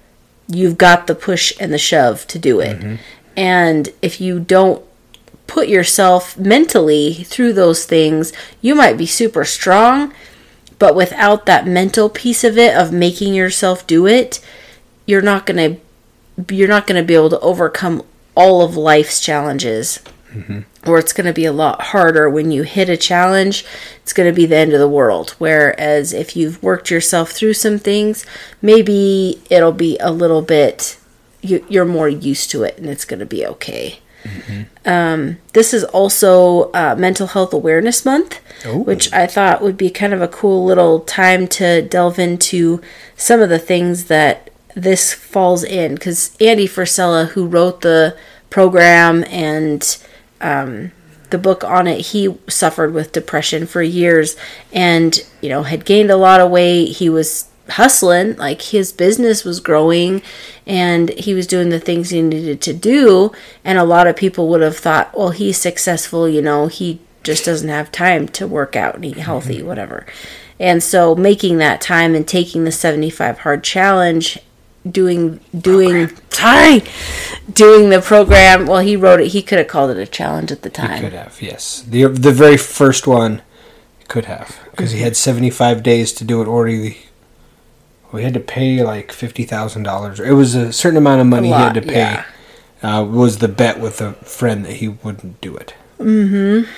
you've 0.47 0.77
got 0.77 1.07
the 1.07 1.15
push 1.15 1.51
and 1.59 1.73
the 1.73 1.77
shove 1.77 2.25
to 2.27 2.39
do 2.39 2.59
it. 2.59 2.99
And 3.37 3.89
if 4.01 4.19
you 4.19 4.39
don't 4.39 4.83
put 5.45 5.69
yourself 5.69 6.37
mentally 6.37 7.13
through 7.13 7.53
those 7.53 7.85
things, 7.85 8.33
you 8.61 8.75
might 8.75 8.97
be 8.97 9.05
super 9.05 9.45
strong, 9.45 10.13
but 10.79 10.95
without 10.95 11.45
that 11.45 11.65
mental 11.65 12.09
piece 12.09 12.43
of 12.43 12.57
it 12.57 12.75
of 12.75 12.91
making 12.91 13.33
yourself 13.33 13.87
do 13.87 14.05
it, 14.05 14.41
you're 15.05 15.21
not 15.21 15.45
going 15.45 15.75
to 15.75 15.81
you're 16.53 16.67
not 16.67 16.85
going 16.85 17.01
to 17.01 17.07
be 17.07 17.15
able 17.15 17.31
to 17.31 17.39
overcome 17.39 18.03
all 18.35 18.61
of 18.61 18.77
life's 18.77 19.19
challenges. 19.19 19.99
Mm-hmm. 20.31 20.59
Or 20.87 20.99
it's 20.99 21.13
going 21.13 21.25
to 21.25 21.33
be 21.33 21.45
a 21.45 21.51
lot 21.51 21.81
harder 21.81 22.29
when 22.29 22.51
you 22.51 22.61
hit 22.63 22.89
a 22.89 22.97
challenge. 22.97 23.65
It's 24.03 24.13
going 24.13 24.29
to 24.29 24.35
be 24.35 24.45
the 24.45 24.57
end 24.57 24.73
of 24.73 24.79
the 24.79 24.87
world. 24.87 25.35
Whereas 25.39 26.13
if 26.13 26.35
you've 26.35 26.61
worked 26.61 26.91
yourself 26.91 27.31
through 27.31 27.53
some 27.53 27.79
things, 27.79 28.25
maybe 28.61 29.41
it'll 29.49 29.71
be 29.71 29.97
a 29.99 30.11
little 30.11 30.43
bit, 30.43 30.99
you're 31.47 31.85
more 31.85 32.09
used 32.09 32.51
to 32.51 32.63
it 32.63 32.77
and 32.77 32.87
it's 32.87 33.05
going 33.05 33.19
to 33.19 33.25
be 33.25 33.45
okay. 33.45 33.99
Um, 34.85 35.37
this 35.53 35.73
is 35.73 35.83
also 35.85 36.69
uh, 36.71 36.95
Mental 36.97 37.27
Health 37.27 37.53
Awareness 37.53 38.03
Month, 38.05 38.39
Oh. 38.65 38.79
which 38.79 39.11
I 39.13 39.27
thought 39.27 39.61
would 39.61 39.77
be 39.77 39.89
kind 39.89 40.13
of 40.13 40.21
a 40.21 40.27
cool 40.27 40.65
little 40.65 41.01
time 41.01 41.47
to 41.49 41.81
delve 41.81 42.17
into 42.19 42.81
some 43.15 43.39
of 43.41 43.49
the 43.49 43.59
things 43.59 44.05
that 44.05 44.49
this 44.75 45.13
falls 45.13 45.63
in. 45.63 45.95
Because 45.95 46.35
Andy 46.41 46.67
Frisella, 46.67 47.29
who 47.29 47.45
wrote 47.45 47.81
the 47.81 48.17
program 48.49 49.23
and 49.29 49.97
um, 50.41 50.91
the 51.29 51.37
book 51.37 51.63
on 51.63 51.87
it, 51.87 52.07
he 52.07 52.35
suffered 52.49 52.93
with 52.93 53.11
depression 53.11 53.65
for 53.67 53.81
years 53.81 54.35
and, 54.73 55.23
you 55.41 55.49
know, 55.49 55.63
had 55.63 55.85
gained 55.85 56.09
a 56.11 56.17
lot 56.17 56.41
of 56.41 56.49
weight. 56.51 56.97
He 56.97 57.09
was 57.09 57.47
hustling, 57.69 58.35
like 58.37 58.61
his 58.61 58.91
business 58.91 59.43
was 59.43 59.59
growing 59.59 60.21
and 60.65 61.09
he 61.11 61.33
was 61.33 61.47
doing 61.47 61.69
the 61.69 61.79
things 61.79 62.09
he 62.09 62.21
needed 62.21 62.61
to 62.61 62.73
do. 62.73 63.31
And 63.63 63.77
a 63.77 63.83
lot 63.83 64.07
of 64.07 64.15
people 64.15 64.47
would 64.49 64.61
have 64.61 64.77
thought, 64.77 65.17
well, 65.17 65.29
he's 65.29 65.57
successful, 65.57 66.27
you 66.27 66.41
know, 66.41 66.67
he 66.67 66.99
just 67.23 67.45
doesn't 67.45 67.69
have 67.69 67.91
time 67.91 68.27
to 68.29 68.47
work 68.47 68.75
out 68.75 68.95
and 68.95 69.05
eat 69.05 69.17
healthy, 69.17 69.57
mm-hmm. 69.57 69.67
whatever. 69.67 70.05
And 70.59 70.81
so 70.81 71.15
making 71.15 71.57
that 71.57 71.81
time 71.81 72.15
and 72.15 72.27
taking 72.27 72.63
the 72.63 72.71
75 72.71 73.39
hard 73.39 73.63
challenge 73.63 74.39
doing 74.89 75.39
doing 75.59 76.09
sorry 76.29 76.81
doing 77.51 77.89
the 77.89 77.99
program 77.99 78.65
well 78.65 78.79
he 78.79 78.95
wrote 78.95 79.19
it 79.19 79.27
he 79.27 79.41
could 79.41 79.57
have 79.57 79.67
called 79.67 79.91
it 79.91 79.97
a 79.97 80.05
challenge 80.05 80.49
at 80.49 80.61
the 80.61 80.69
time 80.69 81.01
Could 81.01 81.11
have, 81.13 81.41
yes. 81.41 81.81
The 81.81 82.07
the 82.07 82.31
very 82.31 82.55
first 82.55 83.05
one 83.05 83.41
could 84.07 84.25
have 84.25 84.59
because 84.71 84.91
he 84.91 85.01
had 85.01 85.15
seventy 85.15 85.49
five 85.49 85.83
days 85.83 86.13
to 86.13 86.23
do 86.23 86.41
it. 86.41 86.69
He, 86.69 87.06
we 88.11 88.23
had 88.23 88.33
to 88.33 88.39
pay 88.39 88.83
like 88.83 89.11
fifty 89.11 89.43
thousand 89.43 89.83
dollars. 89.83 90.19
It 90.19 90.31
was 90.31 90.55
a 90.55 90.71
certain 90.73 90.97
amount 90.97 91.21
of 91.21 91.27
money 91.27 91.47
he 91.47 91.53
had 91.53 91.73
to 91.73 91.81
pay. 91.81 91.93
yeah. 91.93 92.25
Uh, 92.83 93.03
was 93.03 93.39
the 93.39 93.47
bet 93.47 93.79
with 93.79 93.99
a 94.01 94.13
friend 94.13 94.63
that 94.65 94.73
he 94.73 94.87
wouldn't 94.87 95.41
do 95.41 95.55
it. 95.57 95.73
Mm-hmm. 95.99 96.69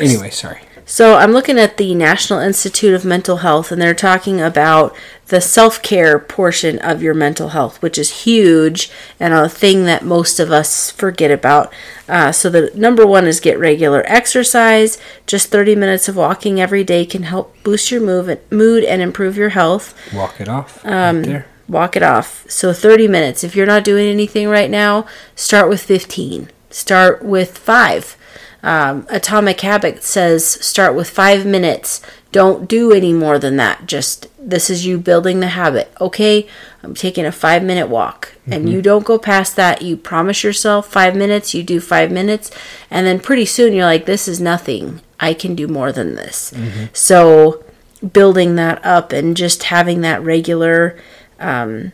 Anyway, 0.00 0.30
sorry. 0.30 0.60
So 0.90 1.14
I'm 1.14 1.30
looking 1.30 1.56
at 1.56 1.76
the 1.76 1.94
National 1.94 2.40
Institute 2.40 2.94
of 2.94 3.04
Mental 3.04 3.36
Health, 3.36 3.70
and 3.70 3.80
they're 3.80 3.94
talking 3.94 4.40
about 4.40 4.92
the 5.28 5.40
self 5.40 5.80
care 5.82 6.18
portion 6.18 6.80
of 6.80 7.00
your 7.00 7.14
mental 7.14 7.50
health, 7.50 7.80
which 7.80 7.96
is 7.96 8.24
huge 8.24 8.90
and 9.20 9.32
a 9.32 9.48
thing 9.48 9.84
that 9.84 10.04
most 10.04 10.40
of 10.40 10.50
us 10.50 10.90
forget 10.90 11.30
about. 11.30 11.72
Uh, 12.08 12.32
so 12.32 12.50
the 12.50 12.72
number 12.74 13.06
one 13.06 13.28
is 13.28 13.38
get 13.38 13.56
regular 13.56 14.02
exercise. 14.06 14.98
Just 15.28 15.52
30 15.52 15.76
minutes 15.76 16.08
of 16.08 16.16
walking 16.16 16.60
every 16.60 16.82
day 16.82 17.06
can 17.06 17.22
help 17.22 17.54
boost 17.62 17.92
your 17.92 18.00
move, 18.00 18.36
mood 18.50 18.82
and 18.82 19.00
improve 19.00 19.36
your 19.36 19.50
health. 19.50 19.94
Walk 20.12 20.40
it 20.40 20.48
off. 20.48 20.84
Um, 20.84 21.18
right 21.18 21.24
there. 21.24 21.46
Walk 21.68 21.94
it 21.94 22.02
off. 22.02 22.50
So 22.50 22.72
30 22.72 23.06
minutes. 23.06 23.44
If 23.44 23.54
you're 23.54 23.64
not 23.64 23.84
doing 23.84 24.08
anything 24.08 24.48
right 24.48 24.68
now, 24.68 25.06
start 25.36 25.68
with 25.68 25.82
15. 25.82 26.50
Start 26.68 27.24
with 27.24 27.56
five. 27.56 28.16
Um, 28.62 29.06
Atomic 29.08 29.60
Habit 29.62 30.02
says 30.04 30.44
start 30.46 30.94
with 30.94 31.08
five 31.08 31.46
minutes. 31.46 32.02
Don't 32.32 32.68
do 32.68 32.92
any 32.92 33.12
more 33.12 33.38
than 33.38 33.56
that. 33.56 33.86
Just 33.86 34.26
this 34.38 34.70
is 34.70 34.86
you 34.86 34.98
building 34.98 35.40
the 35.40 35.48
habit. 35.48 35.92
Okay, 36.00 36.46
I'm 36.82 36.94
taking 36.94 37.24
a 37.24 37.32
five 37.32 37.62
minute 37.62 37.88
walk, 37.88 38.34
and 38.46 38.68
you 38.68 38.82
don't 38.82 39.04
go 39.04 39.18
past 39.18 39.56
that. 39.56 39.82
You 39.82 39.96
promise 39.96 40.44
yourself 40.44 40.86
five 40.90 41.16
minutes. 41.16 41.54
You 41.54 41.62
do 41.62 41.80
five 41.80 42.10
minutes, 42.12 42.50
and 42.90 43.06
then 43.06 43.18
pretty 43.20 43.46
soon 43.46 43.72
you're 43.72 43.86
like, 43.86 44.06
this 44.06 44.28
is 44.28 44.40
nothing. 44.40 45.00
I 45.18 45.34
can 45.34 45.54
do 45.54 45.66
more 45.68 45.90
than 45.92 46.14
this. 46.14 46.52
So 46.92 47.64
building 48.12 48.56
that 48.56 48.84
up 48.84 49.12
and 49.12 49.36
just 49.36 49.64
having 49.64 50.00
that 50.02 50.22
regular 50.22 50.98
um, 51.38 51.92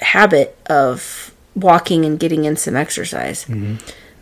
habit 0.00 0.56
of 0.66 1.34
walking 1.54 2.04
and 2.04 2.18
getting 2.18 2.44
in 2.44 2.56
some 2.56 2.76
exercise. 2.76 3.46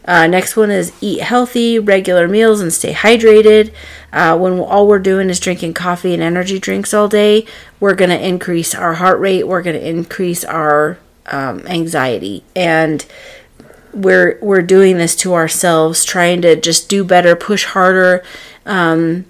Uh, 0.09 0.27
next 0.27 0.57
one 0.57 0.71
is 0.71 0.91
eat 1.03 1.21
healthy, 1.21 1.79
regular 1.79 2.27
meals, 2.27 2.63
and 2.63 2.73
stay 2.73 2.95
hydrated. 2.95 3.71
Uh, 4.11 4.37
when 4.39 4.59
all 4.59 4.89
we're 4.89 4.99
doing 4.99 5.29
is 5.29 5.39
drinking 5.39 5.75
coffee 5.75 6.15
and 6.15 6.23
energy 6.23 6.59
drinks 6.59 6.95
all 6.95 7.09
day, 7.09 7.45
we're 7.79 7.95
going 7.95 8.09
to 8.09 8.27
increase 8.27 8.75
our 8.75 8.95
heart 8.95 9.21
rate. 9.21 9.47
We're 9.47 9.61
going 9.63 9.79
to 9.79 9.87
increase 9.87 10.47
our 10.47 10.99
um, 11.27 11.67
anxiety, 11.67 12.43
and 12.57 13.05
we're 13.93 14.39
we're 14.41 14.63
doing 14.63 14.97
this 14.97 15.15
to 15.17 15.35
ourselves, 15.35 16.07
trying 16.07 16.41
to 16.41 16.57
just 16.57 16.89
do 16.89 17.05
better, 17.05 17.37
push 17.37 17.67
harder. 17.67 18.25
Um, 18.65 19.27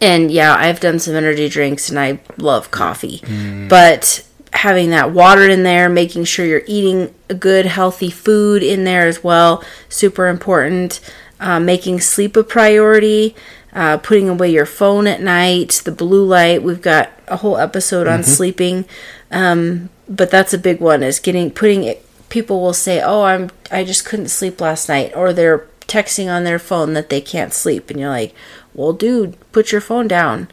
and 0.00 0.32
yeah, 0.32 0.52
I've 0.58 0.80
done 0.80 0.98
some 0.98 1.14
energy 1.14 1.48
drinks, 1.48 1.88
and 1.88 1.98
I 1.98 2.18
love 2.38 2.72
coffee, 2.72 3.22
but 3.68 4.25
having 4.56 4.90
that 4.90 5.12
water 5.12 5.48
in 5.48 5.62
there, 5.62 5.88
making 5.88 6.24
sure 6.24 6.44
you're 6.46 6.62
eating 6.66 7.14
a 7.28 7.34
good, 7.34 7.66
healthy 7.66 8.10
food 8.10 8.62
in 8.62 8.84
there 8.84 9.06
as 9.06 9.22
well, 9.22 9.62
super 9.88 10.26
important. 10.28 11.00
Uh, 11.38 11.60
making 11.60 12.00
sleep 12.00 12.34
a 12.34 12.42
priority, 12.42 13.36
uh, 13.74 13.98
putting 13.98 14.26
away 14.26 14.50
your 14.50 14.64
phone 14.64 15.06
at 15.06 15.20
night, 15.20 15.82
the 15.84 15.92
blue 15.92 16.24
light. 16.24 16.62
We've 16.62 16.80
got 16.80 17.10
a 17.28 17.36
whole 17.36 17.58
episode 17.58 18.06
on 18.06 18.22
sleeping, 18.24 18.86
um, 19.30 19.90
but 20.08 20.30
that's 20.30 20.54
a 20.54 20.58
big 20.58 20.80
one. 20.80 21.02
Is 21.02 21.18
getting 21.20 21.50
putting 21.50 21.84
it. 21.84 22.02
People 22.30 22.62
will 22.62 22.72
say, 22.72 23.02
"Oh, 23.02 23.24
I'm 23.24 23.50
I 23.70 23.84
just 23.84 24.06
couldn't 24.06 24.28
sleep 24.30 24.62
last 24.62 24.88
night," 24.88 25.12
or 25.14 25.34
they're 25.34 25.66
texting 25.86 26.32
on 26.32 26.44
their 26.44 26.58
phone 26.58 26.94
that 26.94 27.10
they 27.10 27.20
can't 27.20 27.52
sleep, 27.52 27.90
and 27.90 28.00
you're 28.00 28.08
like, 28.08 28.34
"Well, 28.72 28.94
dude, 28.94 29.36
put 29.52 29.72
your 29.72 29.82
phone 29.82 30.08
down. 30.08 30.48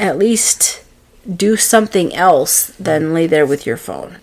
At 0.00 0.16
least." 0.16 0.80
Do 1.34 1.56
something 1.56 2.14
else 2.14 2.68
than 2.78 3.14
lay 3.14 3.26
there 3.26 3.46
with 3.46 3.66
your 3.66 3.76
phone. 3.76 4.18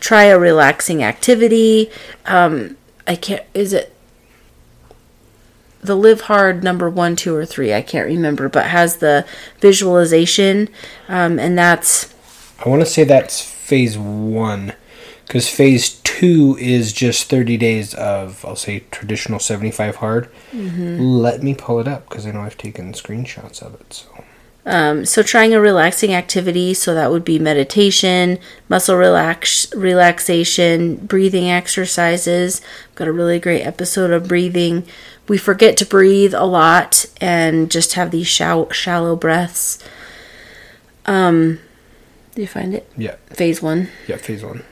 Try 0.00 0.24
a 0.24 0.38
relaxing 0.38 1.02
activity. 1.02 1.90
Um, 2.26 2.76
I 3.06 3.16
can't. 3.16 3.44
Is 3.54 3.72
it 3.72 3.94
the 5.80 5.96
Live 5.96 6.22
Hard 6.22 6.62
number 6.62 6.88
one, 6.88 7.16
two, 7.16 7.34
or 7.34 7.44
three? 7.44 7.74
I 7.74 7.82
can't 7.82 8.06
remember, 8.06 8.48
but 8.48 8.66
has 8.66 8.98
the 8.98 9.26
visualization, 9.60 10.68
um, 11.08 11.38
and 11.38 11.58
that's 11.58 12.14
I 12.64 12.68
want 12.68 12.82
to 12.82 12.86
say 12.86 13.04
that's 13.04 13.40
phase 13.40 13.96
one, 13.96 14.72
because 15.26 15.48
phase 15.48 15.90
two 16.02 16.56
is 16.60 16.92
just 16.92 17.28
30 17.28 17.56
days 17.56 17.94
of, 17.94 18.44
I'll 18.44 18.56
say, 18.56 18.80
traditional 18.90 19.38
75 19.38 19.96
hard. 19.96 20.28
Let 20.52 21.42
me 21.42 21.54
pull 21.54 21.78
it 21.78 21.86
up, 21.86 22.08
because 22.08 22.26
I 22.26 22.32
know 22.32 22.40
I've 22.40 22.58
taken 22.58 22.92
screenshots 22.92 23.62
of 23.62 23.74
it. 23.80 23.92
So 23.92 24.24
Um, 24.70 25.06
so 25.06 25.22
trying 25.22 25.54
a 25.54 25.60
relaxing 25.60 26.12
activity, 26.12 26.74
so 26.74 26.92
that 26.94 27.10
would 27.10 27.24
be 27.24 27.38
meditation, 27.38 28.38
muscle 28.68 28.96
relax 28.96 29.74
relaxation, 29.74 30.96
breathing 30.96 31.48
exercises. 31.48 32.60
Got 32.94 33.08
a 33.08 33.12
really 33.12 33.38
great 33.40 33.62
episode 33.62 34.10
of 34.10 34.28
breathing. 34.28 34.84
We 35.26 35.38
forget 35.38 35.78
to 35.78 35.86
breathe 35.86 36.34
a 36.34 36.44
lot 36.44 37.06
and 37.18 37.70
just 37.70 37.94
have 37.94 38.10
these 38.10 38.26
shallow, 38.26 38.68
shallow 38.68 39.16
breaths. 39.16 39.82
Um, 41.06 41.60
do 42.34 42.42
you 42.42 42.48
find 42.48 42.74
it? 42.74 42.90
yeah, 42.96 43.16
Phase 43.30 43.62
one. 43.62 43.88
yeah, 44.06 44.16
phase 44.16 44.44
one. 44.44 44.64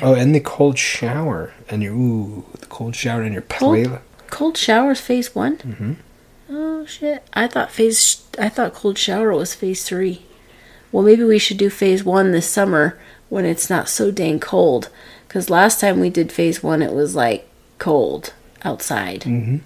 Oh, 0.00 0.14
and 0.14 0.32
the 0.32 0.40
cold 0.40 0.78
shower, 0.78 1.52
and 1.68 1.82
your 1.82 1.92
ooh, 1.94 2.44
the 2.60 2.66
cold 2.66 2.94
shower 2.94 3.22
and 3.22 3.32
your 3.32 3.42
Cold, 3.42 3.98
cold 4.28 4.56
showers 4.56 5.00
phase 5.00 5.34
one. 5.34 5.56
Mm-hmm. 5.58 5.92
Oh 6.50 6.84
shit! 6.84 7.22
I 7.32 7.46
thought 7.46 7.70
phase. 7.70 8.24
I 8.38 8.48
thought 8.48 8.74
cold 8.74 8.98
shower 8.98 9.32
was 9.32 9.54
phase 9.54 9.84
three. 9.84 10.22
Well, 10.90 11.04
maybe 11.04 11.22
we 11.22 11.38
should 11.38 11.58
do 11.58 11.70
phase 11.70 12.02
one 12.02 12.32
this 12.32 12.48
summer 12.48 12.98
when 13.28 13.44
it's 13.44 13.70
not 13.70 13.88
so 13.88 14.10
dang 14.10 14.40
cold. 14.40 14.90
Because 15.28 15.48
last 15.48 15.80
time 15.80 16.00
we 16.00 16.10
did 16.10 16.32
phase 16.32 16.62
one, 16.62 16.82
it 16.82 16.92
was 16.92 17.14
like 17.14 17.48
cold 17.78 18.32
outside. 18.64 19.20
Mm-hmm. 19.20 19.58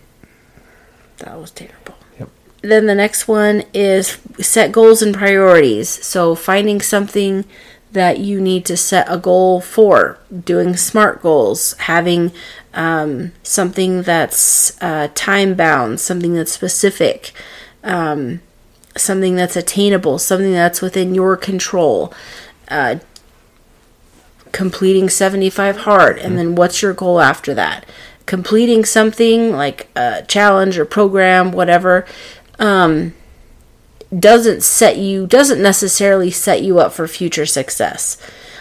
That 1.19 1.41
was 1.41 1.50
terrible. 1.50 1.95
Yep. 2.19 2.29
Then 2.61 2.85
the 2.85 2.95
next 2.95 3.26
one 3.26 3.62
is 3.73 4.19
set 4.38 4.71
goals 4.71 5.00
and 5.00 5.14
priorities. 5.14 5.88
So 5.88 6.35
finding 6.35 6.83
something 6.83 7.47
that 7.93 8.19
you 8.19 8.41
need 8.41 8.67
to 8.67 8.76
set 8.76 9.07
a 9.09 9.17
goal 9.17 9.61
for, 9.61 10.19
doing 10.45 10.76
SMART 10.76 11.23
goals, 11.23 11.73
having 11.75 12.33
um, 12.75 13.33
something 13.43 14.02
that's 14.02 14.81
uh, 14.83 15.09
time 15.14 15.54
bound, 15.54 16.00
something 16.00 16.35
that's 16.35 16.52
specific, 16.52 17.33
um, 17.83 18.40
something 18.97 19.37
that's 19.37 19.57
attainable, 19.57 20.19
something 20.19 20.52
that's 20.52 20.83
within 20.83 21.14
your 21.14 21.37
control. 21.37 22.12
Uh, 22.69 22.97
completing 24.52 25.09
75 25.09 25.78
hard, 25.78 26.19
and 26.19 26.38
then 26.38 26.54
what's 26.54 26.81
your 26.81 26.93
goal 26.93 27.21
after 27.21 27.54
that? 27.54 27.85
Completing 28.25 28.85
something 28.85 29.52
like 29.52 29.88
a 29.97 30.23
challenge 30.28 30.78
or 30.78 30.85
program, 30.85 31.50
whatever. 31.50 32.07
Um, 32.59 33.14
doesn't 34.16 34.62
set 34.62 34.97
you 34.97 35.26
doesn't 35.26 35.61
necessarily 35.61 36.31
set 36.31 36.62
you 36.62 36.78
up 36.78 36.93
for 36.93 37.09
future 37.09 37.47
success. 37.47 38.16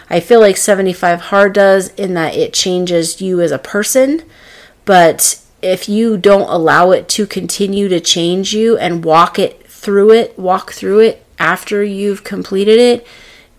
I 0.10 0.20
feel 0.20 0.40
like 0.40 0.58
75 0.58 1.22
hard 1.22 1.54
does 1.54 1.90
in 1.96 2.14
that 2.16 2.36
it 2.36 2.54
changes 2.54 3.22
you 3.22 3.42
as 3.42 3.52
a 3.52 3.60
person, 3.60 4.24
but 4.86 5.40
if 5.62 5.88
you 5.88 6.18
don't 6.18 6.50
allow 6.50 6.92
it 6.92 7.08
to 7.10 7.26
continue 7.26 7.88
to 7.88 8.00
change 8.00 8.54
you 8.54 8.78
and 8.78 9.06
walk 9.06 9.40
it 9.40 9.66
through 9.68 10.12
it, 10.12 10.38
walk 10.38 10.74
through 10.74 11.00
it 11.00 11.26
after 11.40 11.84
you've 11.84 12.24
completed 12.24 12.80
it, 12.80 13.08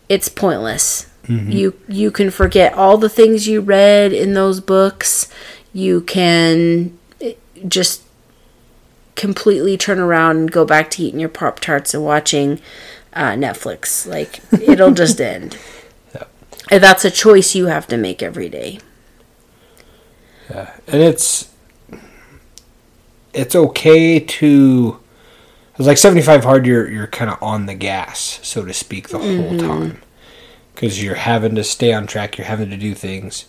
it's 0.09 0.29
pointless. 0.29 1.11
You 1.27 1.81
you 1.89 2.11
can 2.11 2.31
forget 2.31 2.75
all 2.75 2.99
the 2.99 3.09
things 3.09 3.49
you 3.49 3.63
read 3.63 4.13
in 4.13 4.35
those 4.35 4.61
books. 4.61 5.31
You 5.73 6.03
can 6.03 6.99
eh, 7.21 7.33
just 7.67 8.03
completely 9.17 9.79
turn 9.79 9.99
around 9.99 10.37
and 10.37 10.53
go 10.53 10.67
back 10.67 10.91
to 10.91 11.03
eating 11.03 11.21
your 11.21 11.31
pop 11.31 11.61
tarts 11.61 11.95
and 11.95 12.05
watching 12.05 12.61
uh, 13.15 13.33
Netflix. 13.33 14.07
Like 14.07 14.41
it'll 14.53 14.93
just 14.93 15.19
end. 15.35 15.57
And 16.71 16.83
that's 16.83 17.05
a 17.05 17.11
choice 17.11 17.55
you 17.55 17.67
have 17.67 17.87
to 17.89 17.97
make 17.97 18.23
every 18.23 18.49
day. 18.49 18.79
Yeah, 20.51 20.73
and 20.87 21.03
it's 21.03 21.55
it's 23.33 23.55
okay 23.55 24.21
to 24.21 25.01
it's 25.77 25.87
like 25.87 25.99
75 25.99 26.45
hard 26.45 26.67
you're 26.67 26.89
you're 26.89 27.07
kind 27.07 27.31
of 27.31 27.43
on 27.43 27.67
the 27.67 27.75
gas 27.75 28.39
so 28.43 28.65
to 28.65 28.73
speak 28.73 29.09
the 29.09 29.19
whole 29.19 29.27
mm-hmm. 29.27 29.67
time 29.67 30.03
because 30.75 31.03
you're 31.03 31.17
having 31.17 31.55
to 31.57 31.65
stay 31.65 31.93
on 31.93 32.07
track 32.07 32.39
you're 32.39 32.47
having 32.47 32.71
to 32.71 32.77
do 32.77 32.95
things 32.95 33.47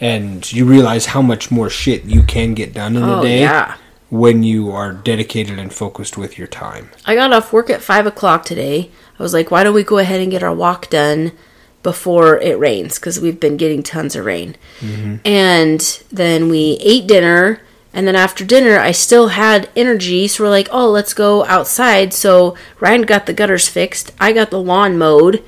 and 0.00 0.52
you 0.52 0.64
realize 0.64 1.06
how 1.06 1.22
much 1.22 1.50
more 1.50 1.70
shit 1.70 2.04
you 2.04 2.22
can 2.22 2.54
get 2.54 2.72
done 2.72 2.96
in 2.96 3.02
a 3.02 3.18
Oh, 3.18 3.22
day 3.22 3.40
yeah. 3.40 3.76
when 4.08 4.42
you 4.42 4.70
are 4.70 4.92
dedicated 4.92 5.58
and 5.58 5.72
focused 5.72 6.16
with 6.16 6.38
your 6.38 6.48
time 6.48 6.90
I 7.06 7.14
got 7.14 7.32
off 7.32 7.52
work 7.52 7.70
at 7.70 7.82
five 7.82 8.06
o'clock 8.06 8.44
today. 8.44 8.90
I 9.18 9.22
was 9.22 9.34
like, 9.34 9.50
why 9.50 9.62
don't 9.62 9.74
we 9.74 9.84
go 9.84 9.98
ahead 9.98 10.20
and 10.20 10.30
get 10.30 10.42
our 10.42 10.54
walk 10.54 10.88
done 10.88 11.32
before 11.82 12.38
it 12.38 12.58
rains? 12.58 12.98
Because 12.98 13.20
we've 13.20 13.40
been 13.40 13.56
getting 13.56 13.82
tons 13.82 14.16
of 14.16 14.24
rain. 14.24 14.56
Mm-hmm. 14.80 15.16
And 15.24 16.02
then 16.12 16.48
we 16.48 16.78
ate 16.80 17.06
dinner. 17.06 17.62
And 17.92 18.06
then 18.06 18.16
after 18.16 18.44
dinner, 18.44 18.78
I 18.78 18.92
still 18.92 19.28
had 19.28 19.68
energy. 19.74 20.28
So 20.28 20.44
we're 20.44 20.50
like, 20.50 20.68
oh, 20.70 20.90
let's 20.90 21.14
go 21.14 21.44
outside. 21.46 22.12
So 22.12 22.56
Ryan 22.78 23.02
got 23.02 23.26
the 23.26 23.32
gutters 23.32 23.68
fixed. 23.68 24.12
I 24.20 24.32
got 24.32 24.50
the 24.50 24.60
lawn 24.60 24.96
mowed. 24.96 25.42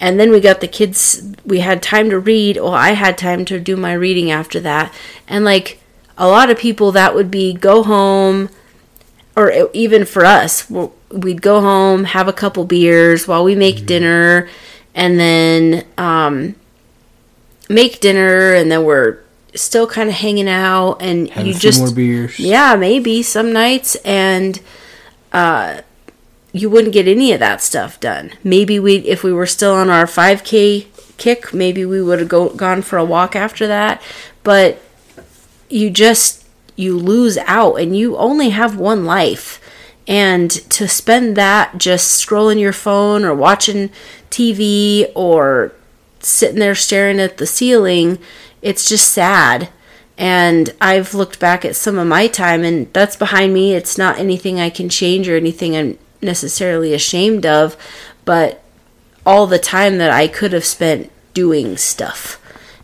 And 0.00 0.18
then 0.18 0.30
we 0.32 0.40
got 0.40 0.60
the 0.60 0.68
kids, 0.68 1.22
we 1.46 1.60
had 1.60 1.82
time 1.82 2.10
to 2.10 2.18
read. 2.18 2.56
Well, 2.56 2.74
I 2.74 2.90
had 2.90 3.16
time 3.16 3.44
to 3.44 3.60
do 3.60 3.76
my 3.76 3.92
reading 3.92 4.30
after 4.30 4.58
that. 4.60 4.92
And 5.28 5.44
like 5.44 5.80
a 6.18 6.26
lot 6.26 6.50
of 6.50 6.58
people, 6.58 6.92
that 6.92 7.14
would 7.14 7.30
be 7.30 7.54
go 7.54 7.82
home, 7.84 8.50
or 9.36 9.68
even 9.72 10.04
for 10.04 10.24
us, 10.24 10.68
we'd 11.10 11.42
go 11.42 11.60
home, 11.60 12.04
have 12.04 12.28
a 12.28 12.32
couple 12.32 12.64
beers 12.64 13.26
while 13.28 13.44
we 13.44 13.54
make 13.54 13.76
mm-hmm. 13.76 13.86
dinner, 13.86 14.48
and 14.94 15.18
then 15.18 15.84
um, 15.98 16.54
make 17.68 18.00
dinner, 18.00 18.54
and 18.54 18.70
then 18.70 18.84
we're 18.84 19.18
still 19.54 19.86
kind 19.86 20.08
of 20.08 20.14
hanging 20.16 20.48
out, 20.48 20.98
and 21.00 21.30
have 21.30 21.46
you 21.46 21.54
just 21.54 21.80
more 21.80 21.92
beers 21.92 22.38
yeah, 22.38 22.76
maybe 22.76 23.22
some 23.22 23.52
nights, 23.52 23.96
and 23.96 24.60
uh, 25.32 25.80
you 26.52 26.70
wouldn't 26.70 26.94
get 26.94 27.08
any 27.08 27.32
of 27.32 27.40
that 27.40 27.60
stuff 27.60 27.98
done. 27.98 28.32
Maybe 28.44 28.78
we, 28.78 28.98
if 28.98 29.24
we 29.24 29.32
were 29.32 29.46
still 29.46 29.74
on 29.74 29.90
our 29.90 30.06
5K 30.06 30.86
kick, 31.16 31.52
maybe 31.52 31.84
we 31.84 32.00
would 32.00 32.20
have 32.20 32.28
go, 32.28 32.50
gone 32.50 32.82
for 32.82 32.96
a 32.96 33.04
walk 33.04 33.34
after 33.34 33.66
that. 33.66 34.00
But 34.42 34.80
you 35.68 35.90
just 35.90 36.46
you 36.76 36.96
lose 36.98 37.38
out, 37.38 37.76
and 37.76 37.96
you 37.96 38.16
only 38.16 38.50
have 38.50 38.76
one 38.76 39.04
life. 39.04 39.60
And 40.06 40.50
to 40.50 40.86
spend 40.86 41.36
that 41.36 41.78
just 41.78 42.24
scrolling 42.24 42.60
your 42.60 42.72
phone 42.72 43.24
or 43.24 43.34
watching 43.34 43.90
TV 44.34 45.10
or 45.14 45.72
sitting 46.18 46.58
there 46.58 46.74
staring 46.74 47.20
at 47.20 47.38
the 47.38 47.46
ceiling, 47.46 48.18
it's 48.62 48.88
just 48.88 49.12
sad. 49.12 49.68
And 50.16 50.74
I've 50.80 51.14
looked 51.14 51.40
back 51.40 51.64
at 51.64 51.76
some 51.76 51.98
of 51.98 52.06
my 52.06 52.26
time, 52.26 52.64
and 52.64 52.92
that's 52.92 53.16
behind 53.16 53.52
me. 53.52 53.74
It's 53.74 53.98
not 53.98 54.18
anything 54.18 54.60
I 54.60 54.70
can 54.70 54.88
change 54.88 55.28
or 55.28 55.36
anything 55.36 55.76
I'm 55.76 55.98
necessarily 56.22 56.94
ashamed 56.94 57.46
of, 57.46 57.76
but 58.24 58.62
all 59.26 59.46
the 59.46 59.58
time 59.58 59.98
that 59.98 60.10
I 60.10 60.28
could 60.28 60.52
have 60.52 60.64
spent 60.64 61.10
doing 61.32 61.76
stuff. 61.76 62.40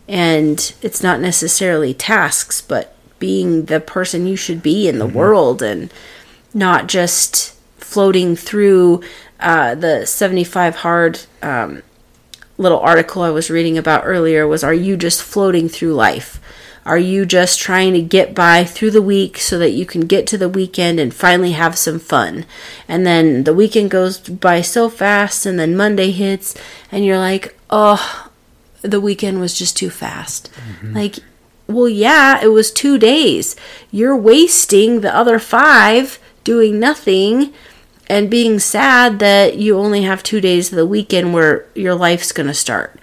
And 0.07 0.73
it's 0.81 1.03
not 1.03 1.19
necessarily 1.19 1.93
tasks, 1.93 2.61
but 2.61 2.95
being 3.19 3.65
the 3.65 3.79
person 3.79 4.25
you 4.27 4.35
should 4.35 4.61
be 4.61 4.87
in 4.87 4.99
the 4.99 5.05
mm-hmm. 5.05 5.17
world 5.17 5.61
and 5.61 5.93
not 6.53 6.87
just 6.87 7.55
floating 7.77 8.35
through 8.35 9.01
uh, 9.41 9.75
the 9.75 10.05
75 10.05 10.77
hard 10.77 11.21
um, 11.41 11.81
little 12.57 12.79
article 12.79 13.23
I 13.23 13.29
was 13.29 13.49
reading 13.49 13.77
about 13.77 14.03
earlier 14.05 14.47
was 14.47 14.63
Are 14.63 14.73
you 14.73 14.95
just 14.97 15.23
floating 15.23 15.67
through 15.67 15.93
life? 15.93 16.39
Are 16.83 16.97
you 16.97 17.27
just 17.27 17.59
trying 17.59 17.93
to 17.93 18.01
get 18.01 18.33
by 18.33 18.63
through 18.63 18.91
the 18.91 19.03
week 19.03 19.37
so 19.37 19.59
that 19.59 19.69
you 19.69 19.85
can 19.85 20.01
get 20.07 20.25
to 20.27 20.37
the 20.37 20.49
weekend 20.49 20.99
and 20.99 21.13
finally 21.13 21.51
have 21.51 21.77
some 21.77 21.99
fun? 21.99 22.45
And 22.87 23.05
then 23.05 23.43
the 23.43 23.53
weekend 23.53 23.91
goes 23.91 24.17
by 24.17 24.61
so 24.61 24.89
fast, 24.89 25.45
and 25.45 25.59
then 25.59 25.77
Monday 25.77 26.09
hits, 26.09 26.55
and 26.91 27.05
you're 27.05 27.19
like, 27.19 27.55
oh, 27.69 28.29
the 28.81 28.99
weekend 29.01 29.39
was 29.39 29.57
just 29.57 29.77
too 29.77 29.91
fast. 29.91 30.49
Like, 30.95 31.19
well, 31.67 31.87
yeah, 31.87 32.43
it 32.43 32.47
was 32.47 32.71
two 32.71 32.97
days. 32.97 33.55
You're 33.91 34.17
wasting 34.17 35.01
the 35.01 35.15
other 35.15 35.37
five 35.37 36.17
doing 36.43 36.79
nothing 36.79 37.53
and 38.11 38.29
being 38.29 38.59
sad 38.59 39.19
that 39.19 39.55
you 39.57 39.77
only 39.77 40.01
have 40.03 40.21
two 40.21 40.41
days 40.41 40.69
of 40.71 40.75
the 40.75 40.85
weekend 40.85 41.33
where 41.33 41.65
your 41.75 41.95
life's 41.95 42.31
going 42.33 42.47
to 42.47 42.53
start. 42.53 42.99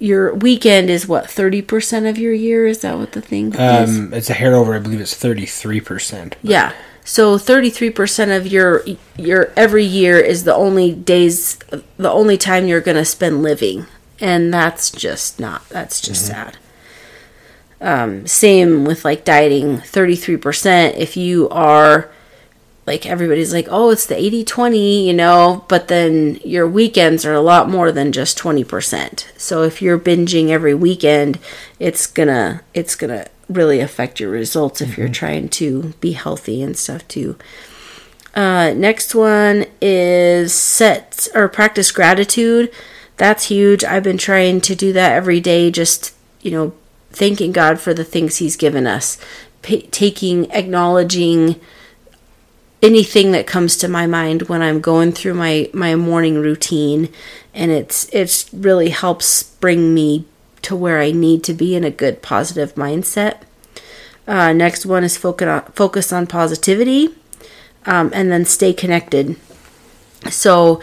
Your 0.00 0.34
weekend 0.34 0.90
is 0.90 1.06
what, 1.06 1.26
30% 1.26 2.08
of 2.10 2.18
your 2.18 2.32
year? 2.32 2.66
Is 2.66 2.80
that 2.80 2.98
what 2.98 3.12
the 3.12 3.20
thing 3.20 3.52
is? 3.54 3.60
um, 3.98 4.12
it's 4.14 4.30
a 4.30 4.32
hair 4.34 4.54
over 4.56 4.74
i 4.74 4.78
believe 4.78 5.00
it's 5.00 5.14
33% 5.14 6.34
Yeah. 6.42 6.72
So 7.04 7.36
33% 7.38 8.36
of 8.36 8.46
your 8.46 8.82
your 9.16 9.52
every 9.56 9.84
year 9.84 10.18
is 10.18 10.44
the 10.44 10.54
only 10.54 10.92
days 10.92 11.56
the 11.96 12.10
only 12.10 12.36
time 12.38 12.66
you're 12.66 12.80
going 12.80 12.96
to 12.96 13.04
spend 13.04 13.42
living. 13.42 13.86
And 14.20 14.52
that's 14.52 14.90
just 14.90 15.40
not 15.40 15.68
that's 15.70 16.00
just 16.00 16.26
sad. 16.26 16.56
Um 17.80 18.26
same 18.26 18.84
with 18.84 19.04
like 19.04 19.24
dieting 19.24 19.78
33% 19.78 20.96
if 20.96 21.16
you 21.16 21.48
are 21.50 22.10
like 22.86 23.06
everybody's 23.06 23.52
like, 23.52 23.68
"Oh, 23.70 23.90
it's 23.90 24.06
the 24.06 24.16
80/20, 24.16 25.06
you 25.06 25.12
know, 25.12 25.64
but 25.68 25.88
then 25.88 26.40
your 26.44 26.66
weekends 26.66 27.24
are 27.24 27.34
a 27.34 27.40
lot 27.40 27.68
more 27.68 27.92
than 27.92 28.12
just 28.12 28.38
20%. 28.38 29.26
So 29.36 29.62
if 29.62 29.80
you're 29.82 29.98
binging 29.98 30.48
every 30.48 30.74
weekend, 30.74 31.38
it's 31.78 32.06
to 32.06 32.60
it's 32.74 32.96
to 32.96 33.26
really 33.48 33.80
affect 33.80 34.20
your 34.20 34.30
results 34.30 34.80
if 34.80 34.96
you're 34.96 35.08
trying 35.08 35.48
to 35.48 35.92
be 36.00 36.12
healthy 36.12 36.62
and 36.62 36.76
stuff 36.76 37.06
too. 37.08 37.36
Uh, 38.34 38.72
next 38.76 39.14
one 39.14 39.66
is 39.80 40.54
set 40.54 41.28
or 41.34 41.48
practice 41.48 41.90
gratitude. 41.90 42.70
That's 43.16 43.48
huge. 43.48 43.84
I've 43.84 44.04
been 44.04 44.18
trying 44.18 44.60
to 44.62 44.74
do 44.74 44.92
that 44.92 45.12
every 45.12 45.40
day, 45.40 45.70
just, 45.70 46.14
you 46.40 46.50
know, 46.50 46.72
thanking 47.10 47.52
God 47.52 47.80
for 47.80 47.92
the 47.92 48.04
things 48.04 48.36
He's 48.36 48.56
given 48.56 48.86
us, 48.86 49.18
pa 49.62 49.78
taking, 49.90 50.50
acknowledging 50.52 51.60
anything 52.82 53.32
that 53.32 53.46
comes 53.46 53.76
to 53.76 53.88
my 53.88 54.06
mind 54.06 54.42
when 54.42 54.62
I'm 54.62 54.80
going 54.80 55.12
through 55.12 55.34
my, 55.34 55.68
my 55.72 55.94
morning 55.94 56.36
routine. 56.36 57.08
And 57.54 57.70
it's, 57.70 58.08
it's 58.12 58.52
really 58.52 58.90
helps 58.90 59.42
bring 59.42 59.92
me 59.94 60.24
to 60.62 60.76
where 60.76 61.00
I 61.00 61.10
need 61.10 61.44
to 61.44 61.54
be 61.54 61.74
in 61.74 61.84
a 61.84 61.90
good 61.90 62.22
positive 62.22 62.74
mindset. 62.74 63.42
Uh, 64.26 64.52
next 64.52 64.86
one 64.86 65.04
is 65.04 65.16
focus 65.16 65.48
on, 65.48 65.72
focus 65.72 66.12
on 66.12 66.26
positivity 66.26 67.14
um, 67.86 68.10
and 68.14 68.30
then 68.30 68.44
stay 68.44 68.72
connected. 68.72 69.36
So, 70.30 70.80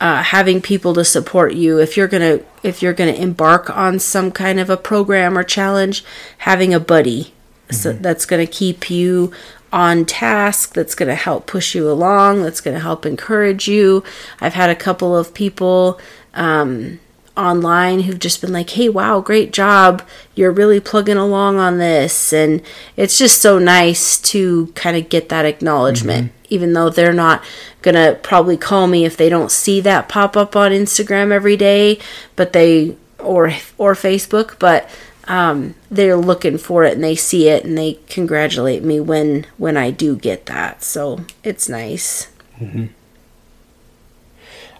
uh, 0.00 0.22
having 0.22 0.62
people 0.62 0.94
to 0.94 1.04
support 1.04 1.52
you 1.52 1.78
if 1.78 1.94
you're 1.94 2.08
gonna 2.08 2.40
if 2.62 2.82
you're 2.82 2.94
gonna 2.94 3.12
embark 3.12 3.68
on 3.68 3.98
some 3.98 4.32
kind 4.32 4.58
of 4.58 4.70
a 4.70 4.76
program 4.76 5.36
or 5.36 5.44
challenge, 5.44 6.02
having 6.38 6.72
a 6.72 6.80
buddy, 6.80 7.34
so 7.70 7.92
that's 7.92 8.26
going 8.26 8.44
to 8.44 8.50
keep 8.50 8.90
you 8.90 9.32
on 9.72 10.04
task 10.04 10.74
that's 10.74 10.94
going 10.94 11.08
to 11.08 11.14
help 11.14 11.46
push 11.46 11.74
you 11.74 11.88
along 11.90 12.42
that's 12.42 12.60
going 12.60 12.74
to 12.74 12.82
help 12.82 13.06
encourage 13.06 13.68
you. 13.68 14.02
I've 14.40 14.54
had 14.54 14.70
a 14.70 14.74
couple 14.74 15.16
of 15.16 15.32
people 15.32 16.00
um, 16.34 16.98
online 17.36 18.00
who've 18.00 18.18
just 18.18 18.40
been 18.40 18.52
like 18.52 18.70
hey 18.70 18.88
wow 18.88 19.20
great 19.20 19.52
job. 19.52 20.02
You're 20.34 20.50
really 20.50 20.80
plugging 20.80 21.16
along 21.16 21.58
on 21.58 21.78
this. 21.78 22.32
And 22.32 22.62
it's 22.96 23.18
just 23.18 23.40
so 23.40 23.58
nice 23.58 24.18
to 24.20 24.68
kind 24.74 24.96
of 24.96 25.08
get 25.08 25.28
that 25.28 25.44
acknowledgement 25.44 26.32
even 26.50 26.72
though 26.72 26.90
they're 26.90 27.12
not 27.12 27.42
going 27.80 27.94
to 27.94 28.18
probably 28.22 28.56
call 28.56 28.86
me 28.86 29.04
if 29.04 29.16
they 29.16 29.28
don't 29.28 29.50
see 29.50 29.80
that 29.80 30.08
pop 30.08 30.36
up 30.36 30.54
on 30.54 30.72
instagram 30.72 31.30
every 31.30 31.56
day 31.56 31.98
but 32.36 32.52
they 32.52 32.94
or 33.18 33.46
or 33.78 33.94
facebook 33.94 34.58
but 34.58 34.88
um, 35.30 35.76
they're 35.88 36.16
looking 36.16 36.58
for 36.58 36.82
it 36.82 36.94
and 36.94 37.04
they 37.04 37.14
see 37.14 37.48
it 37.48 37.64
and 37.64 37.78
they 37.78 38.00
congratulate 38.08 38.82
me 38.82 38.98
when 38.98 39.46
when 39.58 39.76
I 39.76 39.92
do 39.92 40.16
get 40.16 40.46
that. 40.46 40.82
So 40.82 41.20
it's 41.44 41.68
nice. 41.68 42.32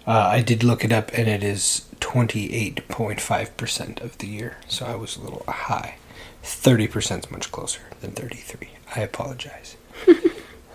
Uh, 0.05 0.11
I 0.11 0.41
did 0.41 0.63
look 0.63 0.83
it 0.83 0.91
up, 0.91 1.11
and 1.13 1.27
it 1.27 1.41
is 1.41 1.87
twenty 2.01 2.53
eight 2.53 2.85
point 2.89 3.21
five 3.21 3.55
percent 3.55 4.01
of 4.01 4.17
the 4.17 4.27
year. 4.27 4.57
So 4.67 4.85
I 4.85 4.95
was 4.95 5.15
a 5.15 5.21
little 5.21 5.45
high. 5.47 5.95
Thirty 6.43 6.87
percent 6.87 7.25
is 7.25 7.31
much 7.31 7.51
closer 7.51 7.81
than 8.01 8.11
thirty 8.11 8.37
three. 8.37 8.71
I 8.93 9.01
apologize. 9.01 9.77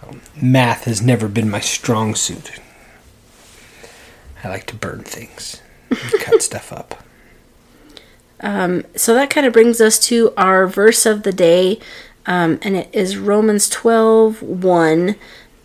um, 0.03 0.23
math 0.41 0.85
has 0.85 1.03
never 1.03 1.29
been 1.29 1.51
my 1.51 1.61
strong 1.61 2.15
suit. 2.15 2.61
I 4.43 4.49
like 4.49 4.67
to 4.67 4.75
burn 4.75 5.03
things, 5.03 5.61
and 5.91 6.21
cut 6.21 6.41
stuff 6.51 6.73
up. 6.73 7.03
So 8.97 9.15
that 9.15 9.31
kind 9.31 9.47
of 9.47 9.53
brings 9.53 9.81
us 9.81 9.99
to 10.09 10.33
our 10.37 10.67
verse 10.67 11.07
of 11.07 11.23
the 11.23 11.33
day, 11.33 11.79
um, 12.27 12.59
and 12.63 12.77
it 12.77 12.89
is 12.93 13.17
Romans 13.17 13.69
12 13.69 14.43
1. 14.43 15.17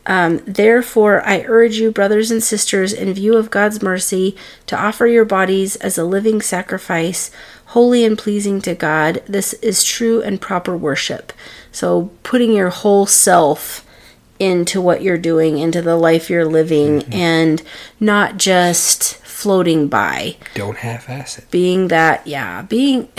Um, 0.06 0.42
Therefore, 0.46 1.22
I 1.26 1.44
urge 1.48 1.76
you, 1.76 1.92
brothers 1.92 2.32
and 2.32 2.42
sisters, 2.42 2.92
in 2.94 3.14
view 3.14 3.38
of 3.38 3.52
God's 3.52 3.82
mercy, 3.82 4.36
to 4.68 4.80
offer 4.80 5.06
your 5.06 5.26
bodies 5.26 5.76
as 5.78 5.98
a 5.98 6.04
living 6.04 6.42
sacrifice, 6.42 7.30
holy 7.68 8.04
and 8.04 8.18
pleasing 8.18 8.62
to 8.62 8.74
God. 8.74 9.22
This 9.28 9.54
is 9.56 9.84
true 9.84 10.22
and 10.22 10.42
proper 10.42 10.76
worship. 10.76 11.34
So, 11.72 12.12
putting 12.24 12.54
your 12.54 12.70
whole 12.70 13.06
self 13.06 13.86
into 14.40 14.82
what 14.82 15.04
you're 15.04 15.20
doing, 15.20 15.60
into 15.60 15.84
the 15.84 15.96
life 15.96 16.30
you're 16.30 16.46
living, 16.46 17.04
and 17.14 17.62
not 18.00 18.38
just 18.38 19.21
floating 19.41 19.88
by 19.88 20.38
Don't 20.54 20.77
half-ass 20.77 21.39
it. 21.39 21.51
being 21.51 21.88
that 21.89 22.25
yeah 22.27 22.62
being 22.62 23.10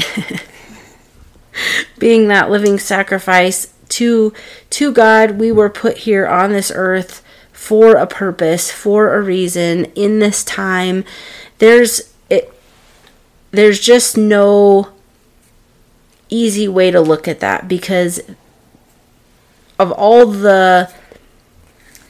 being 1.99 2.29
that 2.29 2.51
living 2.51 2.79
sacrifice 2.79 3.73
to 3.91 4.33
to 4.71 4.93
God 4.93 5.33
we 5.33 5.51
were 5.53 5.69
put 5.71 5.99
here 5.99 6.27
on 6.27 6.53
this 6.53 6.73
earth 6.75 7.23
for 7.53 7.97
a 7.97 8.07
purpose 8.07 8.71
for 8.71 9.15
a 9.15 9.21
reason 9.21 9.85
in 9.95 10.19
this 10.19 10.43
time 10.45 11.05
there's 11.59 12.13
it 12.31 12.53
there's 13.51 13.81
just 13.81 14.17
no 14.17 14.89
easy 16.29 16.67
way 16.67 16.91
to 16.91 17.01
look 17.01 17.29
at 17.29 17.41
that 17.41 17.69
because 17.69 18.21
of 19.79 19.93
all 19.93 20.27
the 20.27 20.91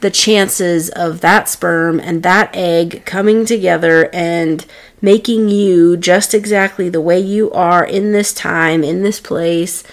the 0.03 0.11
chances 0.11 0.89
of 0.89 1.21
that 1.21 1.47
sperm 1.47 1.97
and 1.97 2.23
that 2.23 2.53
egg 2.53 3.03
coming 3.05 3.45
together 3.45 4.09
and 4.13 4.65
making 5.01 5.47
you 5.47 5.95
just 5.95 6.33
exactly 6.33 6.89
the 6.89 7.01
way 7.01 7.17
you 7.17 7.49
are 7.51 7.85
in 7.85 8.11
this 8.11 8.33
time 8.33 8.83
in 8.83 9.01
this 9.01 9.21
place 9.21 9.83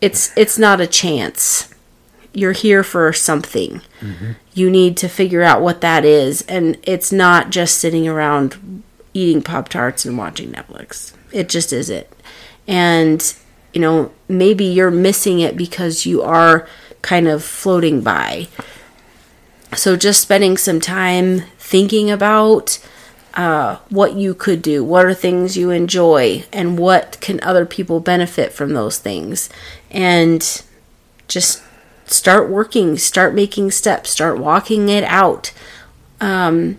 it's 0.00 0.32
it's 0.36 0.58
not 0.58 0.80
a 0.80 0.86
chance. 0.86 1.74
You're 2.32 2.52
here 2.52 2.82
for 2.82 3.12
something. 3.12 3.82
Mm-hmm. 4.00 4.32
You 4.54 4.70
need 4.70 4.96
to 4.98 5.08
figure 5.08 5.42
out 5.42 5.62
what 5.62 5.80
that 5.80 6.04
is 6.04 6.42
and 6.42 6.78
it's 6.84 7.10
not 7.12 7.50
just 7.50 7.78
sitting 7.78 8.06
around 8.06 8.82
eating 9.12 9.42
pop 9.42 9.68
tarts 9.68 10.04
and 10.04 10.16
watching 10.16 10.52
netflix. 10.52 11.12
It 11.32 11.48
just 11.48 11.72
isn't 11.72 12.06
and 12.68 13.34
you 13.74 13.80
know 13.80 14.12
maybe 14.28 14.64
you're 14.64 14.92
missing 14.92 15.40
it 15.40 15.56
because 15.56 16.06
you 16.06 16.22
are 16.22 16.68
kind 17.02 17.26
of 17.26 17.42
floating 17.42 18.00
by 18.00 18.46
so 19.76 19.96
just 19.96 20.20
spending 20.20 20.56
some 20.56 20.80
time 20.80 21.40
thinking 21.58 22.10
about 22.10 22.78
uh, 23.34 23.76
what 23.88 24.14
you 24.14 24.34
could 24.34 24.62
do. 24.62 24.82
What 24.82 25.04
are 25.04 25.14
things 25.14 25.56
you 25.56 25.70
enjoy? 25.70 26.44
And 26.52 26.78
what 26.78 27.18
can 27.20 27.40
other 27.42 27.64
people 27.64 28.00
benefit 28.00 28.52
from 28.52 28.74
those 28.74 28.98
things? 28.98 29.48
And 29.90 30.62
just 31.28 31.62
start 32.06 32.50
working. 32.50 32.98
Start 32.98 33.34
making 33.34 33.70
steps. 33.70 34.10
Start 34.10 34.38
walking 34.38 34.88
it 34.88 35.04
out. 35.04 35.52
Um, 36.20 36.78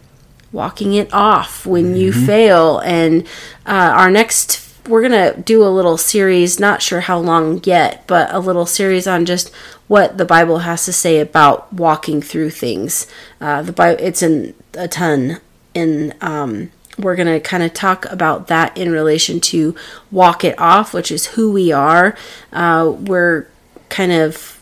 walking 0.51 0.93
it 0.93 1.11
off 1.13 1.65
when 1.65 1.95
you 1.95 2.11
fail. 2.11 2.79
And 2.79 3.23
uh, 3.65 3.93
our 3.95 4.11
next 4.11 4.57
we're 4.87 5.01
gonna 5.01 5.37
do 5.37 5.63
a 5.63 5.69
little 5.69 5.97
series 5.97 6.59
not 6.59 6.81
sure 6.81 7.01
how 7.01 7.19
long 7.19 7.61
yet 7.63 8.03
but 8.07 8.33
a 8.33 8.39
little 8.39 8.65
series 8.65 9.07
on 9.07 9.25
just 9.25 9.53
what 9.87 10.17
the 10.17 10.25
bible 10.25 10.59
has 10.59 10.85
to 10.85 10.93
say 10.93 11.19
about 11.19 11.71
walking 11.73 12.21
through 12.21 12.49
things. 12.49 13.07
Uh, 13.39 13.61
the 13.61 13.73
bible 13.73 14.03
it's 14.03 14.21
in 14.21 14.53
a 14.73 14.87
ton 14.87 15.39
and 15.75 16.15
um, 16.21 16.71
we're 16.97 17.15
going 17.15 17.27
to 17.27 17.39
kind 17.39 17.63
of 17.63 17.73
talk 17.73 18.05
about 18.05 18.47
that 18.47 18.77
in 18.77 18.91
relation 18.91 19.39
to 19.39 19.75
walk 20.11 20.43
it 20.43 20.57
off 20.59 20.93
which 20.93 21.11
is 21.11 21.27
who 21.27 21.51
we 21.51 21.71
are. 21.71 22.15
Uh, 22.51 22.93
we're 22.99 23.47
kind 23.89 24.11
of 24.11 24.57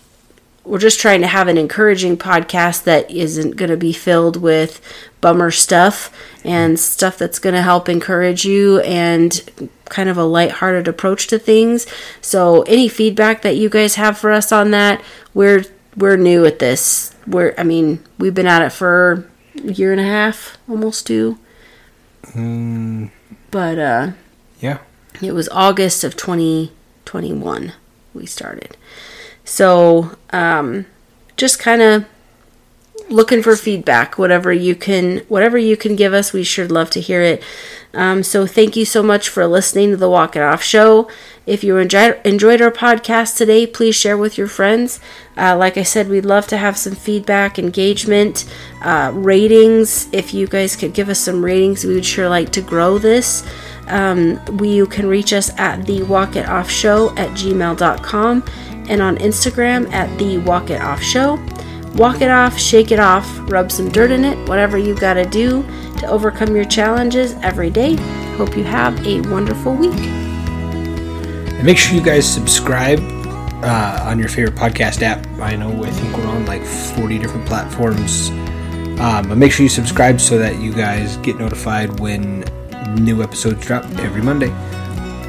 we're 0.64 0.78
just 0.78 1.00
trying 1.00 1.22
to 1.22 1.28
have 1.28 1.48
an 1.48 1.58
encouraging 1.58 2.16
podcast 2.18 2.84
that 2.84 3.10
isn't 3.10 3.56
going 3.56 3.72
to 3.72 3.78
be 3.78 3.94
filled 3.94 4.38
with 4.38 4.82
bummer 5.20 5.50
stuff 5.52 6.14
and 6.44 6.80
stuff 6.80 7.18
that's 7.18 7.40
going 7.40 7.56
to 7.56 7.62
help 7.62 7.90
encourage 7.90 8.46
you 8.46 8.80
and 8.82 9.70
kind 9.86 10.08
of 10.10 10.18
a 10.18 10.24
lighthearted 10.24 10.88
approach 10.88 11.28
to 11.28 11.38
things. 11.40 11.86
So 12.22 12.62
any 12.64 12.88
feedback 12.88 13.42
that 13.42 13.58
you 13.58 13.70
guys 13.70 13.96
have 13.96 14.18
for 14.18 14.32
us 14.32 14.52
on 14.52 14.72
that, 14.72 15.02
we're 15.34 15.66
we're 15.98 16.16
new 16.18 16.46
at 16.46 16.60
this. 16.60 17.14
We're 17.28 17.54
I 17.58 17.64
mean, 17.64 18.00
we've 18.18 18.34
been 18.34 18.48
at 18.48 18.62
it 18.62 18.72
for 18.72 19.28
a 19.64 19.72
year 19.72 19.92
and 19.92 20.00
a 20.00 20.06
half, 20.06 20.58
almost 20.70 21.06
two. 21.08 21.38
But 23.52 23.80
uh 23.80 24.12
Yeah. 24.60 24.78
it 25.22 25.34
was 25.34 25.50
August 25.50 26.04
of 26.04 26.16
2021 26.16 27.74
we 28.14 28.26
started. 28.26 28.78
So, 29.46 30.16
um, 30.32 30.86
just 31.38 31.58
kind 31.60 31.82
of 31.82 32.06
looking 33.10 33.42
for 33.42 33.56
feedback, 33.56 34.18
whatever 34.18 34.52
you 34.54 34.76
can, 34.76 35.20
whatever 35.28 35.58
you 35.58 35.76
can 35.76 35.96
give 35.96 36.14
us, 36.14 36.34
we 36.34 36.44
sure 36.44 36.68
love 36.68 36.90
to 36.92 37.02
hear 37.02 37.22
it. 37.22 37.44
Um, 37.94 38.22
so, 38.22 38.46
thank 38.46 38.76
you 38.76 38.86
so 38.86 39.02
much 39.02 39.30
for 39.30 39.48
listening 39.48 39.92
to 39.92 39.98
the 39.98 40.10
Walk 40.10 40.36
It 40.36 40.44
Off 40.44 40.62
Show. 40.62 41.10
If 41.48 41.64
you 41.64 41.78
enjoyed, 41.78 42.22
enjoyed 42.24 42.62
our 42.62 42.70
podcast 42.70 43.36
today, 43.36 43.66
please 43.66 43.96
share 43.96 44.16
with 44.16 44.38
your 44.38 44.48
friends. 44.48 45.00
Uh, 45.36 45.58
like 45.58 45.78
I 45.78 45.84
said, 45.84 46.08
we'd 46.08 46.26
love 46.26 46.46
to 46.48 46.58
have 46.58 46.78
some 46.78 46.94
feedback, 46.94 47.58
engagement, 47.58 48.46
uh, 48.84 49.12
ratings. 49.16 50.08
If 50.14 50.32
you 50.32 50.46
guys 50.46 50.76
could 50.76 50.94
give 50.94 51.10
us 51.10 51.20
some 51.20 51.44
ratings, 51.44 51.84
we 51.84 51.96
would 51.96 52.06
sure 52.06 52.30
like 52.30 52.52
to 52.52 52.62
grow 52.62 53.00
this. 53.00 53.44
Um, 53.88 54.40
we, 54.58 54.70
you 54.70 54.86
can 54.86 55.08
reach 55.08 55.34
us 55.34 55.50
at 55.58 55.88
the 55.88 56.04
Walk 56.04 56.36
It 56.36 56.48
Off 56.48 56.70
Show 56.70 57.10
at 57.18 57.30
gmail.com 57.30 58.44
and 58.88 59.02
on 59.02 59.18
Instagram 59.18 59.92
at 59.92 60.16
the 60.20 60.38
Walk 60.38 60.70
It 60.70 60.82
Off 60.82 61.02
Show. 61.02 61.38
Walk 61.96 62.22
it 62.22 62.30
off, 62.30 62.58
shake 62.58 62.92
it 62.92 63.00
off, 63.00 63.28
rub 63.52 63.72
some 63.72 63.90
dirt 63.90 64.12
in 64.12 64.24
it, 64.24 64.38
whatever 64.48 64.78
you 64.78 64.96
got 64.96 65.16
to 65.16 65.26
do 65.26 65.64
to 65.98 66.08
overcome 66.08 66.56
your 66.56 66.66
challenges 66.66 67.34
every 67.42 67.70
day. 67.70 67.96
Hope 68.38 68.56
you 68.56 68.64
have 68.64 69.06
a 69.06 69.22
wonderful 69.30 69.74
week. 69.74 70.00
And 70.00 71.66
make 71.66 71.78
sure 71.78 71.96
you 71.96 72.04
guys 72.04 72.32
subscribe 72.32 73.00
uh, 73.64 74.04
on 74.06 74.18
your 74.20 74.30
favorite 74.30 74.56
podcast 74.56 75.02
app. 75.02 75.28
I 75.40 75.56
know 75.56 75.84
I 75.84 75.90
think 75.90 76.16
we're 76.16 76.28
on 76.28 76.46
like 76.46 76.64
40 76.64 77.20
different 77.20 77.46
platforms. 77.46 78.30
Um, 79.00 79.30
but 79.30 79.38
make 79.38 79.52
sure 79.52 79.64
you 79.64 79.70
subscribe 79.70 80.20
so 80.20 80.38
that 80.38 80.60
you 80.60 80.74
guys 80.74 81.18
get 81.18 81.38
notified 81.38 82.00
when 82.00 82.46
new 82.96 83.24
episodes 83.24 83.66
drop 83.66 83.86
every 84.00 84.22
Monday. 84.22 84.50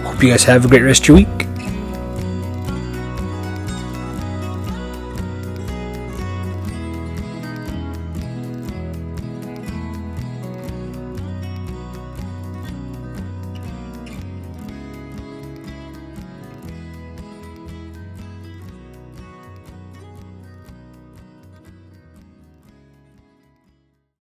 Hope 0.03 0.23
you 0.23 0.31
guys 0.31 0.45
have 0.45 0.65
a 0.65 0.69
great 0.69 0.83
rest 0.83 1.03
of 1.03 1.09
your 1.09 1.17
week. 1.19 1.60